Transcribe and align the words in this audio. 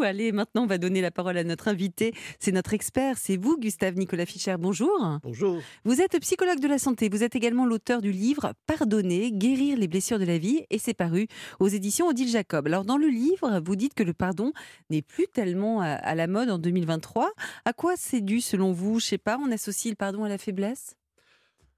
Allez, 0.00 0.30
maintenant, 0.30 0.62
on 0.62 0.66
va 0.66 0.78
donner 0.78 1.00
la 1.00 1.10
parole 1.10 1.36
à 1.38 1.42
notre 1.42 1.66
invité. 1.66 2.14
C'est 2.38 2.52
notre 2.52 2.72
expert, 2.72 3.18
c'est 3.18 3.36
vous, 3.36 3.58
Gustave 3.58 3.96
Nicolas 3.96 4.26
Fischer. 4.26 4.54
Bonjour. 4.56 5.18
Bonjour. 5.24 5.60
Vous 5.84 6.00
êtes 6.00 6.16
psychologue 6.20 6.60
de 6.60 6.68
la 6.68 6.78
santé. 6.78 7.08
Vous 7.08 7.24
êtes 7.24 7.34
également 7.34 7.66
l'auteur 7.66 8.00
du 8.00 8.12
livre 8.12 8.52
Pardonner, 8.68 9.32
guérir 9.32 9.76
les 9.76 9.88
blessures 9.88 10.20
de 10.20 10.24
la 10.24 10.38
vie. 10.38 10.64
Et 10.70 10.78
c'est 10.78 10.94
paru 10.94 11.26
aux 11.58 11.66
éditions 11.66 12.06
Odile 12.06 12.28
Jacob. 12.28 12.68
Alors, 12.68 12.84
dans 12.84 12.96
le 12.96 13.08
livre, 13.08 13.60
vous 13.64 13.74
dites 13.74 13.94
que 13.94 14.04
le 14.04 14.14
pardon 14.14 14.52
n'est 14.88 15.02
plus 15.02 15.26
tellement 15.26 15.80
à 15.80 16.14
la 16.14 16.28
mode 16.28 16.50
en 16.50 16.58
2023. 16.58 17.32
À 17.64 17.72
quoi 17.72 17.94
c'est 17.96 18.20
dû, 18.20 18.40
selon 18.40 18.70
vous? 18.70 19.00
Je 19.00 19.06
sais 19.06 19.18
pas, 19.18 19.36
on 19.36 19.50
associe 19.50 19.90
le 19.90 19.96
pardon 19.96 20.22
à 20.22 20.28
la 20.28 20.38
faiblesse? 20.38 20.94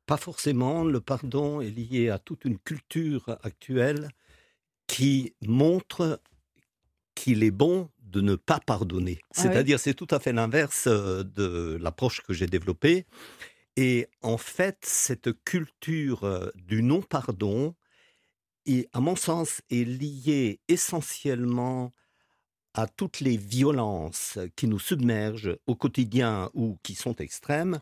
Pas 0.04 0.18
forcément. 0.18 0.84
Le 0.84 1.00
pardon 1.00 1.62
est 1.62 1.70
lié 1.70 2.10
à 2.10 2.18
toute 2.18 2.44
une 2.44 2.58
culture 2.58 3.38
actuelle 3.42 4.10
qui 4.86 5.32
montre 5.46 6.20
qu'il 7.14 7.42
est 7.44 7.50
bon 7.50 7.88
de 8.10 8.20
ne 8.20 8.34
pas 8.34 8.60
pardonner. 8.60 9.18
Ah 9.22 9.42
C'est-à-dire, 9.42 9.78
c'est 9.78 9.94
tout 9.94 10.08
à 10.10 10.18
fait 10.18 10.32
l'inverse 10.32 10.84
euh, 10.86 11.22
de 11.22 11.78
l'approche 11.80 12.20
que 12.22 12.32
j'ai 12.32 12.46
développée. 12.46 13.06
Et 13.76 14.08
en 14.22 14.36
fait, 14.36 14.78
cette 14.82 15.32
culture 15.44 16.24
euh, 16.24 16.50
du 16.54 16.82
non-pardon, 16.82 17.74
à 18.92 19.00
mon 19.00 19.16
sens, 19.16 19.62
est 19.70 19.84
liée 19.84 20.60
essentiellement 20.68 21.92
à 22.74 22.86
toutes 22.86 23.20
les 23.20 23.36
violences 23.36 24.38
qui 24.56 24.68
nous 24.68 24.78
submergent 24.78 25.58
au 25.66 25.74
quotidien 25.74 26.50
ou 26.54 26.78
qui 26.82 26.94
sont 26.94 27.16
extrêmes 27.16 27.80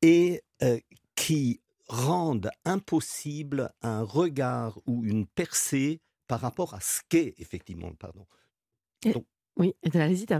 et 0.00 0.42
euh, 0.62 0.78
qui 1.14 1.60
rendent 1.88 2.50
impossible 2.64 3.72
un 3.82 4.02
regard 4.02 4.78
ou 4.86 5.04
une 5.04 5.26
percée 5.26 6.00
par 6.26 6.40
rapport 6.40 6.74
à 6.74 6.80
ce 6.80 7.00
qu'est 7.08 7.34
effectivement 7.38 7.90
le 7.90 7.96
pardon. 7.96 8.26
Oui, 9.56 9.74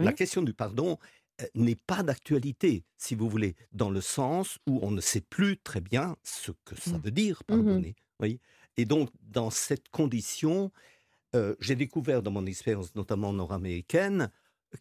La 0.05 0.13
question 0.13 0.43
du 0.43 0.55
pardon 0.55 0.99
euh, 1.41 1.47
n'est 1.55 1.77
pas 1.77 2.03
d'actualité, 2.03 2.85
si 2.97 3.15
vous 3.15 3.29
voulez, 3.29 3.57
dans 3.73 3.91
le 3.91 4.01
sens 4.01 4.59
où 4.67 4.81
on 4.83 4.91
ne 4.91 5.01
sait 5.01 5.21
plus 5.21 5.59
très 5.59 5.81
bien 5.81 6.17
ce 6.23 6.53
que 6.65 6.75
ça 6.77 6.99
mmh. 6.99 7.01
veut 7.03 7.11
dire 7.11 7.43
mmh 7.43 7.45
pardonner. 7.47 7.97
Et 8.77 8.85
donc, 8.85 9.11
dans 9.21 9.51
cette 9.51 9.89
condition, 9.91 10.73
euh, 11.35 11.55
j'ai 11.61 11.75
découvert 11.75 12.23
dans 12.23 12.31
mon 12.31 12.47
expérience, 12.47 12.95
notamment 12.95 13.33
nord-américaine, 13.33 14.31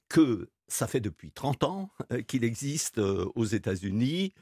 que 0.07 0.49
ça 0.67 0.87
fait 0.87 1.01
depuis 1.01 1.31
30 1.31 1.63
ans 1.63 1.89
euh, 2.11 2.21
qu'il 2.21 2.43
existe 2.43 2.99
aux 2.99 3.45
États-Unis 3.45 4.33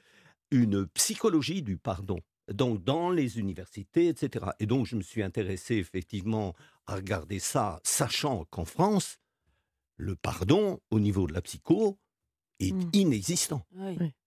une 0.52 0.86
psychologie 0.88 1.62
du 1.62 1.78
pardon. 1.78 2.20
Donc, 2.48 2.84
dans 2.84 3.10
les 3.12 3.40
universités, 3.40 4.08
etc. 4.08 4.48
Et 4.60 4.66
donc, 4.66 4.86
je 4.86 4.96
me 4.96 5.02
suis 5.02 5.24
intéressé 5.24 5.76
effectivement 5.76 6.56
à 6.88 6.96
regarder 6.96 7.40
ça, 7.40 7.80
sachant 7.84 8.46
qu'en 8.46 8.66
France, 8.66 9.20
le 10.00 10.16
pardon 10.16 10.80
au 10.90 11.00
niveau 11.00 11.28
de 11.28 11.34
la 11.34 11.42
psycho 11.42 12.00
est 12.60 12.72
mmh. 12.72 12.90
inexistant 12.94 13.66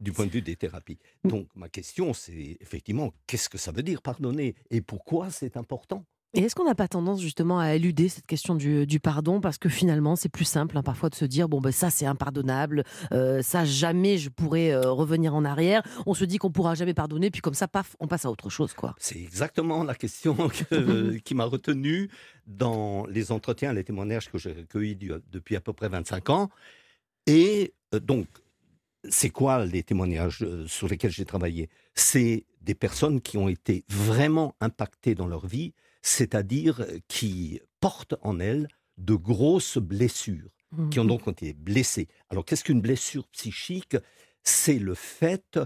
du 0.00 0.12
point 0.12 0.26
de 0.26 0.30
vue 0.30 0.42
des 0.42 0.56
thérapies. 0.56 0.98
Mmh. 1.24 1.28
Donc 1.28 1.48
ma 1.54 1.68
question, 1.68 2.12
c'est 2.12 2.56
effectivement, 2.60 3.12
qu'est-ce 3.26 3.48
que 3.48 3.58
ça 3.58 3.72
veut 3.72 3.82
dire 3.82 4.02
pardonner 4.02 4.54
et 4.70 4.80
pourquoi 4.80 5.30
c'est 5.30 5.56
important? 5.56 6.04
Et 6.34 6.40
est-ce 6.40 6.54
qu'on 6.54 6.64
n'a 6.64 6.74
pas 6.74 6.88
tendance 6.88 7.20
justement 7.20 7.58
à 7.58 7.74
éluder 7.74 8.08
cette 8.08 8.26
question 8.26 8.54
du, 8.54 9.00
pardon? 9.00 9.40
Parce 9.40 9.58
que 9.58 9.68
finalement 9.68 10.16
c'est 10.16 10.30
plus 10.30 10.46
simple 10.46 10.78
hein, 10.78 10.82
parfois 10.82 11.10
de 11.10 11.14
se 11.14 11.26
dire 11.26 11.46
bon 11.46 11.60
ben 11.60 11.72
ça 11.72 11.90
c'est 11.90 12.06
impardonnable, 12.06 12.84
euh, 13.12 13.42
ça 13.42 13.66
jamais 13.66 14.16
je 14.16 14.30
pourrais 14.30 14.72
euh, 14.72 14.90
revenir 14.90 15.34
en 15.34 15.44
arrière. 15.44 15.82
On 16.06 16.14
se 16.14 16.24
dit 16.24 16.38
qu'on 16.38 16.50
pourra 16.50 16.74
jamais 16.74 16.94
pardonner 16.94 17.30
puis 17.30 17.42
comme 17.42 17.52
ça 17.52 17.68
paf 17.68 17.96
on 18.00 18.06
passe 18.06 18.24
à 18.24 18.30
autre 18.30 18.48
chose 18.48 18.72
quoi. 18.72 18.94
C'est 18.98 19.18
exactement 19.18 19.84
la 19.84 19.94
question 19.94 20.36
qui 21.24 21.34
m'a 21.34 21.44
retenu 21.44 22.10
dans 22.46 23.04
les 23.06 23.30
entretiens, 23.30 23.74
les 23.74 23.84
témoignages 23.84 24.30
que 24.30 24.38
j'ai 24.38 24.52
recueillis 24.52 24.96
depuis 25.30 25.56
à 25.56 25.60
peu 25.60 25.74
près 25.74 25.90
25 25.90 26.30
ans. 26.30 26.48
Et 27.26 27.74
euh, 27.94 28.00
donc 28.00 28.26
c'est 29.06 29.30
quoi 29.30 29.66
les 29.66 29.82
témoignages 29.82 30.46
sur 30.66 30.88
lesquels 30.88 31.10
j'ai 31.10 31.26
travaillé? 31.26 31.68
C'est 31.94 32.46
des 32.62 32.74
personnes 32.74 33.20
qui 33.20 33.36
ont 33.36 33.48
été 33.48 33.84
vraiment 33.90 34.54
impactées 34.60 35.14
dans 35.14 35.26
leur 35.26 35.46
vie 35.46 35.74
c'est-à-dire 36.02 36.84
qui 37.08 37.60
portent 37.80 38.14
en 38.22 38.40
elles 38.40 38.68
de 38.98 39.14
grosses 39.14 39.78
blessures, 39.78 40.50
qui 40.90 41.00
ont 41.00 41.04
mmh 41.04 41.08
donc 41.08 41.28
été 41.28 41.52
blessées. 41.52 42.08
Alors 42.30 42.44
qu'est-ce 42.44 42.64
qu'une 42.64 42.80
blessure 42.80 43.26
psychique? 43.28 43.96
C'est 44.42 44.78
le 44.78 44.94
fait 44.94 45.58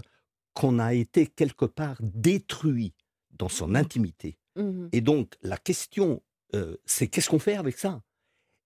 qu'on 0.53 0.79
a 0.79 0.93
été 0.93 1.27
quelque 1.27 1.65
part 1.65 1.97
détruit 2.01 2.93
dans 3.31 3.49
son 3.49 3.69
mmh 3.69 3.75
intimité. 3.75 4.37
Mmh 4.55 4.87
Et 4.91 5.01
donc 5.01 5.33
la 5.41 5.57
question, 5.57 6.21
euh, 6.55 6.77
c'est 6.85 7.07
qu'est-ce 7.07 7.29
qu'on 7.29 7.39
fait 7.39 7.55
avec 7.55 7.77
ça? 7.77 8.01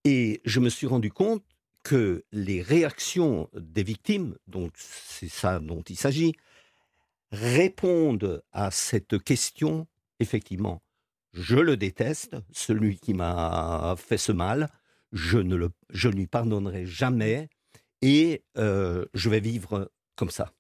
Et 0.04 0.42
je 0.46 0.60
me 0.60 0.70
suis 0.70 0.88
rendu 0.88 1.12
compte 1.12 1.44
que 1.84 2.26
les 2.32 2.62
réactions 2.62 3.50
des 3.54 3.84
victimes, 3.84 4.36
donc 4.48 4.74
c'est 4.76 5.30
ça 5.30 5.60
dont 5.60 5.82
il 5.82 5.96
s'agit, 5.96 6.34
répondent 7.32 8.44
à 8.52 8.72
cette 8.72 9.24
question 9.24 9.88
effectivement 10.20 10.82
je 11.34 11.58
le 11.58 11.78
déteste, 11.78 12.36
celui 12.52 12.98
qui 12.98 13.14
m'a 13.14 13.96
fait 13.98 14.18
ce 14.18 14.32
mal, 14.32 14.70
je 15.12 15.38
ne 15.38 15.56
le, 15.56 15.70
je 15.90 16.10
lui 16.10 16.28
pardonnerai 16.28 16.86
jamais 16.86 17.50
et 18.02 18.44
euh, 18.58 19.06
je 19.14 19.30
vais 19.30 19.40
vivre 19.40 19.92
comme 20.16 20.30
ça. 20.30 20.52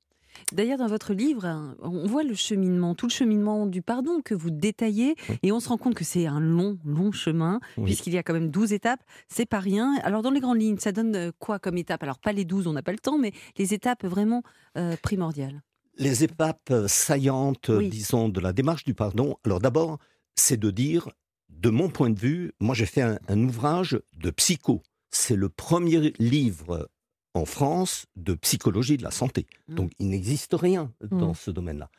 D'ailleurs, 0.53 0.77
dans 0.77 0.87
votre 0.87 1.13
livre, 1.13 1.75
on 1.81 2.07
voit 2.07 2.23
le 2.23 2.33
cheminement, 2.33 2.95
tout 2.95 3.07
le 3.07 3.11
cheminement 3.11 3.67
du 3.67 3.81
pardon 3.81 4.21
que 4.23 4.33
vous 4.33 4.49
détaillez, 4.49 5.15
et 5.43 5.51
on 5.51 5.59
se 5.59 5.69
rend 5.69 5.77
compte 5.77 5.93
que 5.93 6.03
c'est 6.03 6.25
un 6.25 6.39
long, 6.39 6.77
long 6.85 7.11
chemin, 7.11 7.59
puisqu'il 7.83 8.13
y 8.13 8.17
a 8.17 8.23
quand 8.23 8.33
même 8.33 8.49
12 8.49 8.73
étapes, 8.73 9.01
c'est 9.27 9.45
pas 9.45 9.59
rien. 9.59 9.95
Alors, 10.03 10.21
dans 10.21 10.31
les 10.31 10.39
grandes 10.39 10.59
lignes, 10.59 10.77
ça 10.77 10.91
donne 10.91 11.15
euh, 11.15 11.31
quoi 11.39 11.59
comme 11.59 11.77
étape? 11.77 12.01
Alors, 12.03 12.17
pas 12.17 12.31
les 12.31 12.45
12, 12.45 12.67
on 12.67 12.73
n'a 12.73 12.81
pas 12.81 12.91
le 12.91 12.99
temps, 12.99 13.17
mais 13.17 13.33
les 13.57 13.73
étapes 13.73 14.05
vraiment 14.05 14.41
euh, 14.77 14.95
primordiales. 15.01 15.61
Les 15.97 16.23
étapes 16.23 16.73
saillantes, 16.88 17.69
disons, 17.69 18.29
de 18.29 18.39
la 18.39 18.53
démarche 18.53 18.85
du 18.85 18.93
pardon. 18.93 19.38
Alors, 19.45 19.59
d'abord, 19.59 19.99
c'est 20.36 20.58
de 20.58 20.72
dire, 20.72 21.09
de 21.50 21.69
mon 21.69 21.90
point 21.90 22.09
de 22.09 22.19
vue, 22.19 22.53
moi 22.59 22.75
j'ai 22.75 22.86
fait 22.86 23.02
un, 23.02 23.44
ouvrage 23.44 24.00
de 24.18 24.30
psycho. 24.31 24.81
C'est 25.09 25.36
le 25.36 25.50
premier 25.50 26.14
livre 26.19 26.90
en 27.34 27.46
France 27.46 28.06
de 28.16 28.34
psychologie 28.34 28.97
de 28.97 29.03
la 29.03 29.12
santé. 29.12 29.47
Mmh. 29.68 29.75
Donc 29.75 29.92
il 30.00 30.09
n'existe 30.09 30.53
rien 30.53 30.94
dans 31.02 31.31
mmh. 31.31 31.36
ce 31.36 31.52
domaine-là. 31.52 31.90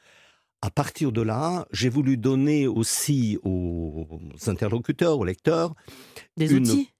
À 0.60 0.70
partir 0.70 1.10
de 1.10 1.22
là, 1.22 1.66
j'ai 1.72 1.88
voulu 1.88 2.16
donner 2.16 2.66
aussi 2.66 3.38
aux 3.42 4.06
interlocuteurs, 4.46 5.18
aux 5.18 5.24
lecteurs, 5.24 5.74
des 6.36 6.54
outils. 6.54 6.90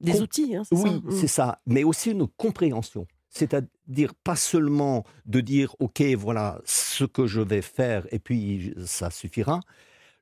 Des 0.00 0.20
outils, 0.20 0.56
hein, 0.56 0.62
Oui, 0.72 1.00
mmh. 1.04 1.10
c'est 1.12 1.28
ça. 1.28 1.60
Mais 1.66 1.84
aussi 1.84 2.10
une 2.10 2.26
compréhension. 2.26 3.06
C'est-à-dire 3.28 4.14
pas 4.14 4.36
seulement 4.36 5.04
de 5.24 5.40
dire, 5.40 5.74
OK, 5.78 6.02
voilà 6.16 6.60
ce 6.64 7.04
que 7.04 7.26
je 7.26 7.40
vais 7.40 7.62
faire 7.62 8.06
et 8.12 8.18
puis 8.18 8.74
ça 8.84 9.10
suffira, 9.10 9.60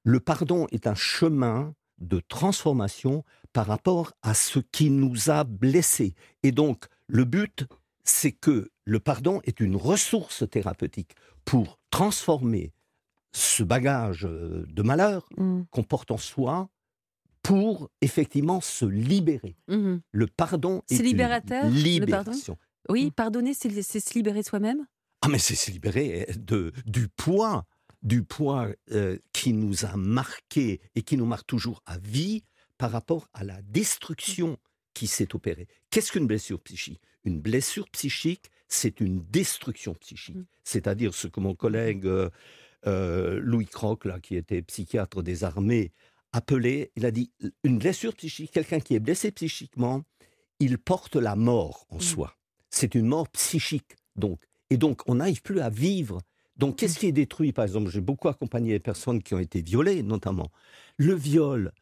le 0.05 0.21
pardon 0.21 0.66
est 0.72 0.87
un 0.87 0.94
chemin 0.94 1.75
de 1.99 2.21
transformation 2.28 3.25
par 3.53 3.66
rapport 3.66 4.12
à 4.22 4.34
ce 4.34 4.59
qui 4.59 4.91
nous 4.91 5.31
a 5.31 5.44
blessés. 5.44 6.15
Et 6.43 6.53
donc, 6.53 6.87
le 7.06 7.25
but, 7.25 7.66
c'est 8.05 8.33
que 8.33 8.71
le 8.84 9.00
pardon 9.00 9.41
est 9.44 9.61
une 9.61 9.77
ressource 9.77 10.49
thérapeutique 10.49 11.15
pour 11.44 11.78
transformer 11.91 12.72
ce 13.33 13.62
bagage 13.62 14.25
euh, 14.25 14.66
de 14.69 14.83
malheur 14.83 15.28
mmh. 15.37 15.62
qu'on 15.71 15.83
porte 15.83 16.11
en 16.11 16.17
soi 16.17 16.69
pour 17.43 17.91
effectivement 18.00 18.61
se 18.61 18.84
libérer. 18.84 19.56
Mmh 19.69 19.99
le 20.12 20.27
pardon 20.27 20.82
est, 20.91 21.03
libérateur, 21.03 21.67
une 21.67 21.75
libération. 21.75 22.59
oui, 22.88 23.06
mmh. 23.06 23.11
pardonner, 23.12 23.55
c'est 23.55 23.71
se 24.00 24.15
libérer 24.15 24.43
soi-même? 24.43 24.87
Ah, 25.22 25.28
mais 25.28 25.38
c'est 25.38 25.55
se 25.55 25.71
libérer 25.71 26.28
de, 26.37 26.72
du 26.87 27.09
poids 27.09 27.67
du 28.03 28.22
poids 28.22 28.69
euh, 28.93 29.19
qui 29.33 29.53
nous 29.53 29.84
a 29.84 29.97
marqué 29.97 30.81
et 30.94 31.03
qui 31.03 31.16
nous 31.16 31.27
marque 31.27 31.47
toujours 31.47 31.83
à 31.87 31.99
vie 31.99 32.44
par 32.78 32.91
rapport 32.91 33.28
à 33.34 33.44
la 33.44 33.61
destruction 33.62 34.59
qui 34.94 35.06
s'est 35.06 35.34
opérée. 35.34 35.69
Qu'est-ce 35.91 36.12
qu'une 36.12 36.27
blessure 36.27 36.61
psychique? 36.61 37.03
Une 37.25 37.41
blessure 37.41 37.88
psychique, 37.91 38.50
c'est 38.69 39.00
une 39.00 39.23
destruction 39.26 39.94
psychique. 39.94 40.37
Mmh. 40.37 40.47
C'est-à-dire 40.64 41.14
ce 41.14 41.29
que 41.29 41.41
mon 41.41 41.55
collègue 41.55 42.06
euh, 42.06 42.31
euh, 42.87 43.38
Louis 43.43 43.67
Croc, 43.67 44.06
là, 44.06 44.19
qui 44.20 44.37
était 44.37 44.62
psychiatre 44.62 45.23
des 45.23 45.44
armées, 45.44 45.93
appelait, 46.32 46.93
il 46.96 47.05
a 47.05 47.11
dit, 47.11 47.32
une 47.64 47.79
blessure 47.79 48.14
psychique, 48.14 48.53
quelqu'un 48.53 48.81
qui 48.81 48.94
est 48.94 49.00
blessé 49.00 49.31
psychiquement, 49.32 50.05
il 50.58 50.79
porte 50.79 51.17
la 51.17 51.37
mort 51.37 51.87
en 51.91 51.96
mmh. 51.96 52.00
soi. 52.00 52.37
C'est 52.70 52.94
une 52.94 53.06
mort 53.06 53.29
psychique. 53.29 53.96
Donc, 54.17 54.41
et 54.70 54.76
donc, 54.76 55.03
on 55.06 55.17
n'arrive 55.17 55.43
plus 55.43 55.61
à 55.61 55.69
vivre 55.69 56.23
donc, 56.60 56.76
qu'est-ce 56.76 56.98
qui 56.98 57.06
est 57.06 57.12
détruit 57.12 57.52
Par 57.52 57.64
exemple, 57.64 57.88
j'ai 57.90 58.02
beaucoup 58.02 58.28
accompagné 58.28 58.72
les 58.72 58.80
personnes 58.80 59.22
qui 59.22 59.32
ont 59.34 59.38
été 59.38 59.62
violées, 59.62 60.02
notamment. 60.02 60.50
Le 60.98 61.14
viol, 61.14 61.72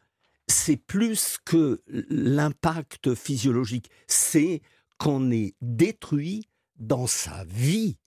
c'est 0.47 0.77
plus 0.77 1.37
que 1.43 1.81
l'impact 1.87 3.13
physiologique, 3.13 3.89
c'est 4.07 4.61
qu'on 4.97 5.31
est 5.31 5.53
détruit 5.61 6.47
dans 6.77 7.07
sa 7.07 7.43
vie, 7.43 7.97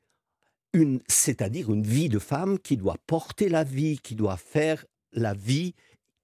c'est-à-dire 1.08 1.70
une 1.70 1.82
vie 1.82 2.08
de 2.08 2.19
femme 2.19 2.58
qui 2.58 2.78
doit 2.78 2.96
porter 3.06 3.50
la 3.50 3.64
vie, 3.64 3.98
qui 3.98 4.14
doit 4.14 4.38
faire 4.38 4.86
la 5.12 5.34
vie, 5.34 5.74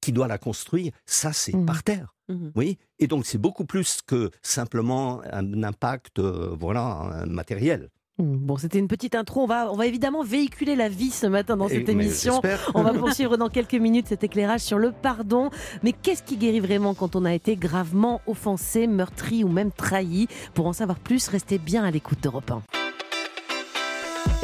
qui 0.01 0.13
doit 0.13 0.29
la 0.29 0.39
construire, 0.39 0.93
ça 1.05 1.35
c'est 1.35 1.55
Mhm. 1.55 1.67
par 1.67 1.83
terre. 1.83 2.15
Mhm. 2.31 2.53
Oui, 2.57 2.79
et 2.99 3.07
donc 3.07 3.27
c'est 3.27 3.37
beaucoup 3.47 3.67
plus 3.67 4.01
que 4.07 4.31
simplement 4.43 5.21
un 5.31 5.63
impact 5.63 6.19
euh, 6.19 6.57
voilà, 6.59 7.25
matériel. 7.27 7.91
Hmm, 8.19 8.37
Bon, 8.37 8.57
c'était 8.57 8.79
une 8.79 8.89
petite 8.89 9.15
intro. 9.15 9.43
On 9.43 9.47
va, 9.47 9.71
on 9.73 9.77
va 9.77 9.87
évidemment 9.87 10.23
véhiculer 10.25 10.75
la 10.77 10.89
vie 10.89 11.11
ce 11.11 11.27
matin 11.27 11.57
dans 11.57 11.69
cette 11.69 11.89
Et- 11.89 11.93
émission. 11.93 12.41
On 12.75 12.83
va 12.83 12.93
poursuivre 12.95 13.37
dans 13.37 13.49
quelques 13.49 13.75
minutes 13.75 14.09
cet 14.09 14.25
éclairage 14.25 14.61
sur 14.61 14.79
le 14.79 14.91
pardon. 14.93 15.51
Mais 15.83 15.93
qu'est-ce 15.93 16.23
qui 16.25 16.37
guérit 16.37 16.61
vraiment 16.61 16.95
quand 16.95 17.15
on 17.17 17.25
a 17.25 17.33
été 17.33 17.55
gravement 17.57 18.21
offensé, 18.27 18.87
meurtri 18.87 19.45
ou 19.45 19.49
même 19.49 19.71
trahi? 19.71 20.27
Pour 20.55 20.67
en 20.67 20.73
savoir 20.73 20.99
plus, 20.99 21.29
restez 21.29 21.59
bien 21.59 21.85
à 21.85 21.91
l'écoute 21.91 22.21
d'Europe 22.23 22.51
1. 22.51 22.63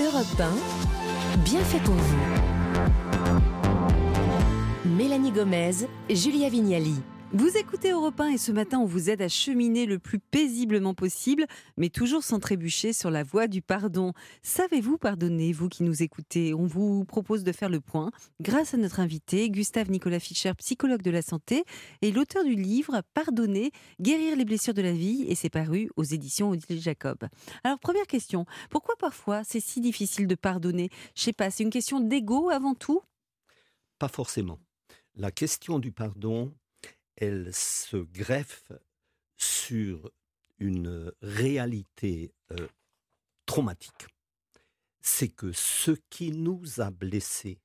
Europe 0.05 0.41
1, 0.41 1.39
bien 1.45 1.61
fait 1.61 1.79
pour 1.83 1.95
vous. 1.95 2.17
Mélanie 4.97 5.33
Gomez, 5.33 5.73
Julia 6.11 6.49
Vignali. 6.49 6.95
Vous 7.35 7.57
écoutez 7.57 7.91
Europe 7.91 8.21
1 8.21 8.29
et 8.29 8.39
ce 8.39 8.53
matin, 8.53 8.79
on 8.79 8.85
vous 8.85 9.11
aide 9.11 9.21
à 9.21 9.29
cheminer 9.29 9.87
le 9.87 9.99
plus 9.99 10.21
paisiblement 10.21 10.95
possible, 10.95 11.47
mais 11.77 11.89
toujours 11.89 12.23
sans 12.23 12.39
trébucher 12.39 12.93
sur 12.93 13.11
la 13.11 13.25
voie 13.25 13.49
du 13.49 13.61
pardon. 13.61 14.13
Savez-vous 14.43 14.99
pardonner, 14.99 15.53
vous 15.53 15.69
qui 15.69 15.83
nous 15.83 16.05
écoutez 16.05 16.55
On 16.55 16.67
vous 16.67 17.05
propose 17.05 17.43
de 17.43 17.51
faire 17.51 17.71
le 17.71 17.81
point 17.81 18.13
grâce 18.41 18.73
à 18.73 18.77
notre 18.77 19.01
invité, 19.01 19.51
Gustave 19.51 19.91
Nicolas 19.91 20.21
Fischer, 20.21 20.53
psychologue 20.59 21.03
de 21.03 21.11
la 21.11 21.23
santé 21.23 21.65
et 22.03 22.13
l'auteur 22.13 22.45
du 22.45 22.55
livre 22.55 23.03
Pardonner, 23.15 23.73
guérir 24.01 24.37
les 24.37 24.45
blessures 24.45 24.73
de 24.73 24.83
la 24.83 24.93
vie, 24.93 25.25
et 25.27 25.35
c'est 25.35 25.51
paru 25.51 25.91
aux 25.97 26.05
éditions 26.05 26.51
Odile 26.51 26.81
Jacob. 26.81 27.19
Alors, 27.65 27.81
première 27.81 28.07
question, 28.07 28.47
pourquoi 28.71 28.95
parfois 28.97 29.43
c'est 29.43 29.59
si 29.59 29.81
difficile 29.81 30.29
de 30.29 30.37
pardonner? 30.37 30.89
Je 31.17 31.23
sais 31.23 31.33
pas, 31.33 31.51
c'est 31.51 31.65
une 31.65 31.71
question 31.71 31.99
d'ego 31.99 32.51
avant 32.51 32.77
tout? 32.77 33.03
Pas 33.99 34.07
forcément. 34.07 34.61
La 35.17 35.33
question 35.33 35.81
du 35.81 35.91
pardon, 35.91 36.53
elle 37.17 37.53
se 37.55 37.97
greffe 37.97 38.73
sur 39.37 40.11
une 40.59 41.13
réalité 41.21 42.33
euh, 42.53 42.69
traumatique. 43.47 44.07
C'est 45.01 45.29
que 45.29 45.53
ce 45.53 45.93
qui 46.11 46.31
nous 46.31 46.81
a 46.81 46.91
blessés 46.91 47.61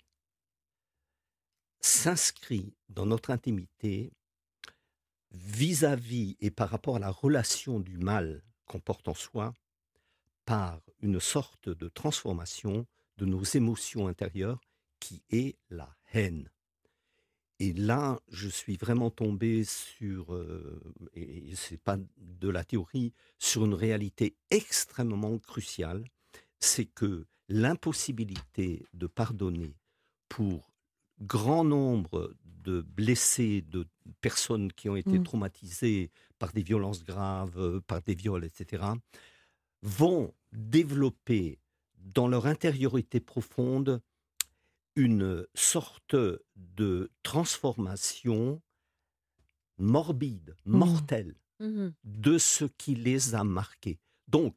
s'inscrit 1.80 2.74
dans 2.90 3.06
notre 3.06 3.32
intimité 3.32 4.12
vis-à-vis 5.32 6.36
et 6.42 6.52
par 6.52 6.70
rapport 6.70 6.98
à 6.98 7.00
la 7.00 7.12
relation 7.12 7.80
du 7.80 7.98
mal 7.98 8.44
qu'on 8.66 8.80
porte 8.80 9.08
en 9.08 9.14
soi 9.14 9.54
par 10.46 10.82
une 11.02 11.20
sorte 11.20 11.70
de 11.70 11.88
transformation 11.88 12.86
de 13.18 13.26
nos 13.26 13.44
émotions 13.44 14.08
intérieures 14.08 14.60
qui 15.00 15.22
est 15.30 15.58
la 15.70 15.96
haine. 16.14 16.50
Et 17.60 17.74
là, 17.74 18.22
je 18.30 18.48
suis 18.48 18.78
vraiment 18.78 19.10
tombé 19.10 19.66
sur, 19.66 20.34
euh, 20.34 20.82
et 21.14 21.54
c'est 21.56 21.82
pas 21.82 21.98
de 22.18 22.50
la 22.50 22.64
théorie, 22.64 23.12
sur 23.38 23.66
une 23.66 23.74
réalité 23.74 24.36
extrêmement 24.50 25.38
cruciale, 25.40 26.06
c'est 26.60 26.86
que 26.86 27.26
l'impossibilité 27.50 28.86
de 28.94 29.08
pardonner 29.08 29.76
pour 30.30 30.72
grand 31.20 31.66
nombre 31.66 32.34
de 32.46 32.82
blessés, 32.82 33.62
de 33.62 33.88
personnes 34.22 34.72
qui 34.72 34.88
ont 34.88 34.96
été 34.96 35.20
Mm. 35.20 35.24
traumatisées 35.24 36.12
par 36.38 36.54
des 36.54 36.64
violences 36.64 37.04
graves, 37.04 37.60
euh, 37.60 37.82
par 37.82 38.02
des 38.02 38.16
viols, 38.16 38.46
etc., 38.46 38.84
vont 39.82 40.34
développer 40.54 41.60
dans 41.98 42.28
leur 42.28 42.46
intériorité 42.46 43.20
profonde 43.20 44.02
une 44.96 45.46
sorte 45.56 46.16
de 46.56 47.12
transformation 47.24 48.62
morbide, 49.78 50.56
Mhm. 50.66 50.78
mortelle 50.78 51.36
de 52.04 52.38
ce 52.38 52.66
qui 52.66 52.96
les 52.96 53.36
a 53.36 53.44
marqués. 53.44 54.00
Donc, 54.28 54.56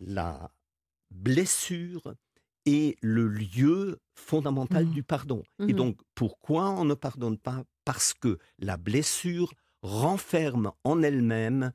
la 0.00 0.52
blessure 1.10 2.14
est 2.66 2.96
le 3.02 3.28
lieu 3.28 4.00
fondamental 4.14 4.86
Mhm. 4.86 4.92
du 4.92 5.02
pardon. 5.02 5.42
Et 5.68 5.72
donc, 5.72 6.00
pourquoi 6.14 6.70
on 6.70 6.84
ne 6.84 6.94
pardonne 6.94 7.38
pas? 7.38 7.64
Parce 7.84 8.14
que 8.14 8.38
la 8.58 8.76
blessure 8.76 9.52
renferme 9.82 10.72
en 10.84 11.02
elle-même 11.02 11.72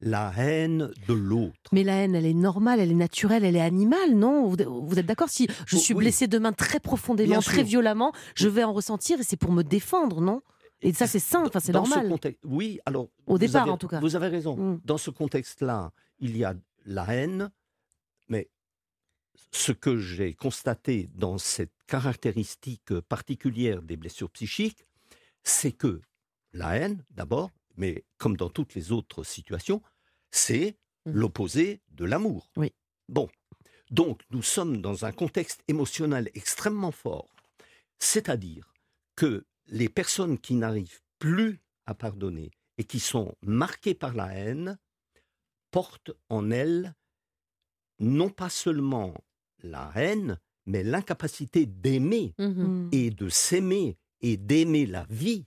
la 0.00 0.32
haine 0.36 0.90
de 1.08 1.12
l'autre. 1.14 1.70
Mais 1.72 1.82
la 1.84 1.94
haine, 2.02 2.14
elle 2.14 2.26
est 2.26 2.34
normale, 2.34 2.78
elle 2.80 2.90
est 2.92 2.94
naturelle, 2.94 3.44
elle 3.44 3.56
est 3.56 3.60
animale, 3.60 4.14
non? 4.14 4.46
Vous, 4.46 4.98
êtes 4.98 5.06
d'accord? 5.06 5.28
Si 5.28 5.46
je 5.66 5.76
Oh, 5.76 5.78
suis 5.80 5.94
oui. 5.94 6.04
blessé 6.04 6.26
demain 6.28 6.52
très 6.52 6.78
profondément, 6.80 7.40
très 7.40 7.62
violemment, 7.64 8.12
je 8.36 8.48
vais 8.48 8.62
en 8.64 8.72
ressentir 8.72 9.18
et 9.20 9.24
c'est 9.24 9.36
pour 9.36 9.52
me 9.52 9.62
défendre, 9.62 10.20
non? 10.20 10.40
Et 10.80 10.92
ça, 10.92 11.08
c'est 11.08 11.18
sain, 11.18 11.42
enfin, 11.44 11.58
c'est 11.58 11.68
ce 11.68 11.72
normal. 11.72 12.08
contexte- 12.08 12.40
oui, 12.44 12.78
alors. 12.86 13.08
Au 13.26 13.36
départ, 13.38 13.62
avez- 13.62 13.70
en 13.72 13.76
tout 13.76 13.88
cas. 13.88 13.98
Vous 13.98 14.14
avez 14.14 14.28
raison. 14.28 14.56
Mm. 14.56 14.80
Dans 14.84 14.98
ce 14.98 15.10
contexte-là, 15.10 15.90
il 16.20 16.36
y 16.36 16.44
a 16.44 16.54
la 16.86 17.04
haine, 17.12 17.50
mais 18.28 18.48
ce 19.50 19.72
que 19.72 19.96
j'ai 19.96 20.34
constaté 20.34 21.10
dans 21.16 21.36
cette 21.38 21.72
caractéristique 21.88 23.00
particulière 23.00 23.82
des 23.82 23.96
blessures 23.96 24.30
psychiques, 24.30 24.84
c'est 25.42 25.72
que 25.72 26.00
la 26.52 26.76
haine, 26.76 27.04
d'abord, 27.10 27.50
mais 27.78 28.04
comme 28.18 28.36
dans 28.36 28.50
toutes 28.50 28.74
les 28.74 28.92
autres 28.92 29.24
situations, 29.24 29.82
c'est 30.30 30.76
Mm. 31.06 31.12
l'opposé 31.12 31.80
de 31.92 32.04
l'amour. 32.04 32.50
Oui. 32.56 32.72
Bon. 33.08 33.28
Donc, 33.90 34.20
nous 34.30 34.42
sommes 34.42 34.82
dans 34.82 35.06
un 35.06 35.12
contexte 35.12 35.62
émotionnel 35.68 36.28
extrêmement 36.34 36.90
fort. 36.92 37.34
C'est-à-dire 37.98 38.74
que 39.16 39.46
les 39.68 39.88
personnes 39.88 40.38
qui 40.38 40.54
n'arrivent 40.54 41.00
plus 41.18 41.60
à 41.86 41.94
pardonner 41.94 42.50
et 42.76 42.84
qui 42.84 43.00
sont 43.00 43.34
marquées 43.42 43.94
par 43.94 44.12
la 44.12 44.34
haine 44.34 44.76
portent 45.70 46.10
en 46.28 46.50
elles 46.50 46.94
non 48.00 48.28
pas 48.28 48.50
seulement 48.50 49.14
la 49.62 49.90
haine, 49.94 50.38
mais 50.66 50.82
l'incapacité 50.82 51.64
d'aimer 51.64 52.34
Mm. 52.38 52.88
et 52.92 53.10
de 53.10 53.28
s'aimer 53.28 53.96
et 54.20 54.36
d'aimer 54.36 54.84
la 54.84 55.04
vie. 55.08 55.46